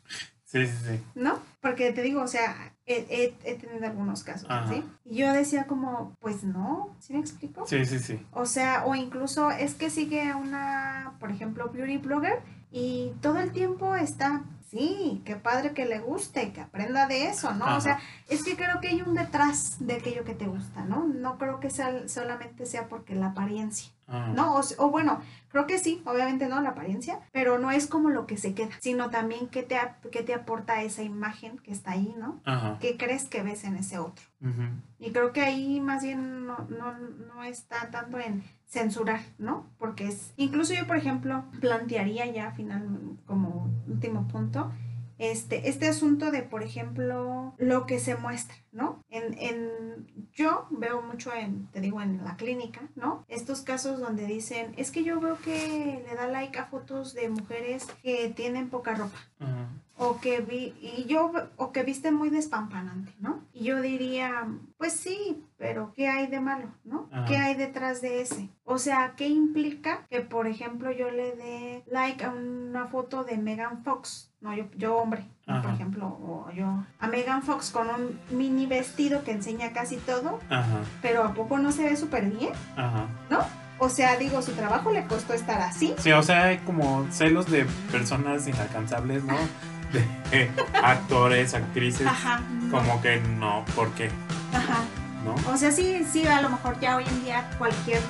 Sí, 0.51 0.65
sí, 0.65 0.77
sí. 0.83 1.03
¿no? 1.13 1.37
Porque 1.61 1.91
te 1.91 2.01
digo, 2.01 2.23
o 2.23 2.27
sea, 2.27 2.73
he, 2.87 3.05
he- 3.11 3.35
he 3.51 3.53
tenido 3.53 3.85
algunos 3.85 4.23
casos, 4.23 4.49
Ajá. 4.49 4.67
¿sí? 4.73 4.83
Y 5.05 5.17
yo 5.17 5.31
decía 5.31 5.67
como, 5.67 6.15
pues 6.21 6.43
no, 6.43 6.95
¿sí 6.99 7.13
me 7.13 7.19
explico? 7.19 7.67
Sí, 7.67 7.85
sí, 7.85 7.99
sí. 7.99 8.25
O 8.31 8.47
sea, 8.47 8.83
o 8.87 8.95
incluso 8.95 9.51
es 9.51 9.75
que 9.75 9.91
sigue 9.91 10.23
a 10.27 10.37
una, 10.37 11.13
por 11.19 11.29
ejemplo, 11.29 11.69
beauty 11.69 11.97
blogger 11.97 12.39
y 12.71 13.13
todo 13.21 13.39
el 13.39 13.51
tiempo 13.51 13.95
está, 13.95 14.43
sí, 14.69 15.21
qué 15.25 15.35
padre 15.35 15.73
que 15.73 15.85
le 15.85 15.99
guste, 15.99 16.51
que 16.53 16.61
aprenda 16.61 17.07
de 17.07 17.27
eso, 17.27 17.53
¿no? 17.53 17.65
Ajá. 17.65 17.77
O 17.77 17.81
sea, 17.81 17.99
es 18.29 18.43
que 18.43 18.55
creo 18.55 18.79
que 18.79 18.89
hay 18.89 19.01
un 19.01 19.15
detrás 19.15 19.77
de 19.79 19.93
aquello 19.95 20.23
que 20.23 20.35
te 20.35 20.45
gusta, 20.47 20.85
¿no? 20.85 21.05
No 21.07 21.37
creo 21.37 21.59
que 21.59 21.69
sea, 21.69 22.07
solamente 22.07 22.65
sea 22.65 22.87
porque 22.87 23.15
la 23.15 23.27
apariencia, 23.27 23.91
Ah. 24.11 24.33
¿no? 24.35 24.55
O, 24.55 24.61
o 24.79 24.89
bueno, 24.89 25.21
creo 25.49 25.67
que 25.67 25.77
sí, 25.77 26.01
obviamente 26.03 26.47
no 26.47 26.59
la 26.61 26.69
apariencia, 26.69 27.19
pero 27.31 27.59
no 27.59 27.69
es 27.69 27.85
como 27.85 28.09
lo 28.09 28.25
que 28.25 28.37
se 28.37 28.55
queda, 28.55 28.69
sino 28.79 29.11
también 29.11 29.47
qué 29.49 29.61
te, 29.61 29.77
qué 30.11 30.23
te 30.23 30.33
aporta 30.33 30.81
esa 30.81 31.03
imagen 31.03 31.59
que 31.59 31.71
está 31.71 31.91
ahí, 31.91 32.15
¿no? 32.17 32.41
Ajá. 32.43 32.77
¿Qué 32.79 32.97
crees 32.97 33.25
que 33.25 33.43
ves 33.43 33.63
en 33.65 33.75
ese 33.75 33.99
otro? 33.99 34.25
Y 34.99 35.11
creo 35.11 35.31
que 35.31 35.41
ahí 35.41 35.79
más 35.79 36.01
bien 36.01 36.47
no, 36.47 36.57
no, 36.69 36.97
no 36.97 37.43
está 37.43 37.91
tanto 37.91 38.17
en 38.17 38.43
censurar, 38.69 39.21
¿no? 39.37 39.65
Porque 39.77 40.07
es, 40.07 40.33
incluso 40.37 40.73
yo, 40.73 40.85
por 40.87 40.95
ejemplo, 40.95 41.43
plantearía 41.59 42.25
ya 42.27 42.51
final 42.51 43.17
como 43.25 43.69
último 43.87 44.27
punto, 44.27 44.71
este, 45.17 45.67
este 45.67 45.89
asunto 45.89 46.31
de, 46.31 46.43
por 46.43 46.63
ejemplo, 46.63 47.53
lo 47.57 47.85
que 47.85 47.99
se 47.99 48.15
muestra, 48.15 48.55
¿no? 48.71 49.03
En, 49.09 49.37
en, 49.37 50.07
yo 50.31 50.67
veo 50.69 51.01
mucho 51.01 51.33
en, 51.33 51.67
te 51.73 51.81
digo, 51.81 52.01
en 52.01 52.23
la 52.23 52.37
clínica, 52.37 52.81
¿no? 52.95 53.25
Estos 53.27 53.61
casos 53.61 53.99
donde 53.99 54.25
dicen, 54.25 54.73
es 54.77 54.91
que 54.91 55.03
yo 55.03 55.19
veo 55.19 55.37
que 55.43 56.05
le 56.07 56.15
da 56.15 56.27
like 56.27 56.57
a 56.57 56.67
fotos 56.67 57.13
de 57.13 57.27
mujeres 57.27 57.85
que 58.01 58.29
tienen 58.29 58.69
poca 58.69 58.95
ropa 58.95 59.19
o 59.97 60.21
que 60.21 60.39
vi 60.39 60.73
y 60.81 61.03
yo 61.05 61.33
o 61.57 61.71
que 61.73 61.83
viste 61.83 62.11
muy 62.11 62.29
despampanante, 62.29 63.13
¿no? 63.19 63.43
Y 63.59 63.65
yo 63.65 63.81
diría, 63.81 64.47
pues 64.77 64.93
sí, 64.93 65.43
pero 65.57 65.91
¿qué 65.93 66.07
hay 66.07 66.27
de 66.27 66.39
malo, 66.39 66.69
no? 66.85 67.09
Ajá. 67.11 67.25
¿Qué 67.25 67.35
hay 67.35 67.55
detrás 67.55 68.01
de 68.01 68.21
ese? 68.21 68.47
O 68.63 68.77
sea, 68.77 69.15
¿qué 69.17 69.27
implica 69.27 70.07
que 70.09 70.21
por 70.21 70.47
ejemplo 70.47 70.91
yo 70.91 71.11
le 71.11 71.35
dé 71.35 71.83
like 71.91 72.23
a 72.23 72.29
una 72.29 72.85
foto 72.85 73.25
de 73.25 73.37
Megan 73.37 73.83
Fox? 73.83 74.31
No, 74.39 74.55
yo, 74.55 74.63
yo 74.77 74.95
hombre, 74.95 75.25
¿no? 75.45 75.61
por 75.61 75.71
ejemplo, 75.71 76.07
o 76.07 76.49
yo 76.55 76.85
a 76.99 77.07
Megan 77.07 77.43
Fox 77.43 77.71
con 77.71 77.89
un 77.89 78.17
mini 78.29 78.65
vestido 78.65 79.25
que 79.25 79.31
enseña 79.31 79.73
casi 79.73 79.97
todo, 79.97 80.39
Ajá. 80.49 80.79
pero 81.01 81.25
¿a 81.25 81.33
poco 81.33 81.57
no 81.57 81.73
se 81.73 81.83
ve 81.83 81.97
súper 81.97 82.29
bien? 82.29 82.53
Ajá. 82.77 83.07
O 83.81 83.87
sea, 83.87 84.17
digo, 84.17 84.41
su 84.41 84.51
trabajo 84.51 84.91
le 84.91 85.05
costó 85.05 85.33
estar 85.33 85.61
así. 85.61 85.95
Sí, 85.99 86.11
o 86.11 86.21
sea, 86.21 86.45
hay 86.47 86.57
como 86.59 87.07
celos 87.11 87.49
de 87.49 87.65
personas 87.91 88.45
inalcanzables, 88.45 89.23
¿no? 89.23 89.35
Actores, 90.83 91.53
actrices. 91.53 92.07
Ajá. 92.07 92.41
Como 92.71 93.01
que 93.01 93.19
no, 93.19 93.65
¿por 93.75 93.91
qué? 93.91 94.09
Ajá. 94.53 94.83
¿No? 95.23 95.35
O 95.51 95.57
sea, 95.57 95.71
sí, 95.71 96.05
sí, 96.09 96.25
a 96.25 96.41
lo 96.41 96.49
mejor 96.49 96.79
ya 96.79 96.95
hoy 96.95 97.05
en 97.05 97.23
día 97.23 97.49
cualquier 97.57 98.01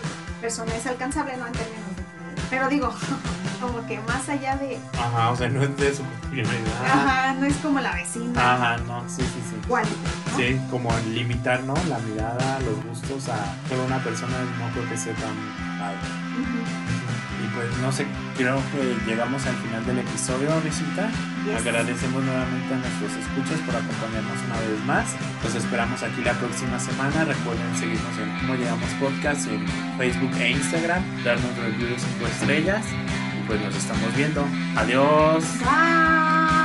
persona 0.41 0.75
es 0.75 0.85
alcanzable, 0.85 1.35
¿no? 1.37 1.47
En 1.47 1.53
términos 1.53 1.95
de... 1.95 2.03
Pero 2.49 2.69
digo, 2.69 2.93
como 3.61 3.85
que 3.87 3.99
más 4.01 4.27
allá 4.29 4.55
de... 4.57 4.79
Ajá, 4.97 5.31
o 5.31 5.35
sea, 5.35 5.49
no 5.49 5.63
es 5.63 5.75
de 5.77 5.93
su 5.93 6.03
prioridad. 6.29 6.85
Ajá, 6.85 7.33
no 7.33 7.45
es 7.45 7.55
como 7.57 7.79
la 7.79 7.93
vecina. 7.93 8.53
Ajá, 8.53 8.77
no, 8.77 9.03
sí, 9.09 9.21
sí, 9.21 9.41
sí. 9.49 9.55
¿no? 9.67 10.37
Sí, 10.37 10.61
como 10.69 10.91
limitar, 11.13 11.63
¿no? 11.63 11.73
La 11.87 11.99
mirada, 11.99 12.59
los 12.61 12.83
gustos 12.85 13.29
a 13.29 13.55
solo 13.67 13.85
una 13.85 14.03
persona 14.03 14.37
no 14.59 14.69
creo 14.73 14.89
que 14.89 14.97
sea 14.97 15.13
tan 15.15 15.35
padre. 15.79 15.97
Y 16.37 16.98
pues 17.59 17.77
no 17.79 17.91
sé, 17.91 18.07
creo 18.37 18.55
que 18.71 19.09
llegamos 19.09 19.45
al 19.45 19.55
final 19.55 19.85
del 19.85 19.99
episodio, 19.99 20.49
visita. 20.63 21.09
Yes. 21.43 21.57
Agradecemos 21.57 22.23
nuevamente 22.23 22.73
a 22.73 22.77
nuestros 22.77 23.11
escuchas 23.19 23.59
por 23.65 23.75
acompañarnos 23.75 24.39
una 24.45 24.59
vez 24.61 24.85
más. 24.85 25.15
Los 25.43 25.55
esperamos 25.55 26.01
aquí 26.01 26.21
la 26.23 26.33
próxima 26.33 26.79
semana. 26.79 27.25
Recuerden 27.25 27.75
seguirnos 27.75 28.17
en 28.17 28.39
Cómo 28.39 28.55
Llegamos 28.55 28.89
Podcast 29.01 29.47
en 29.47 29.67
Facebook 29.97 30.31
e 30.39 30.51
Instagram, 30.51 31.03
darnos 31.25 31.57
reviews 31.57 31.89
de 31.89 31.99
5 31.99 32.27
estrellas. 32.27 32.85
Y 33.37 33.45
pues 33.45 33.59
nos 33.61 33.75
estamos 33.75 34.15
viendo. 34.15 34.47
Adiós. 34.77 35.43
Bye. 35.59 36.58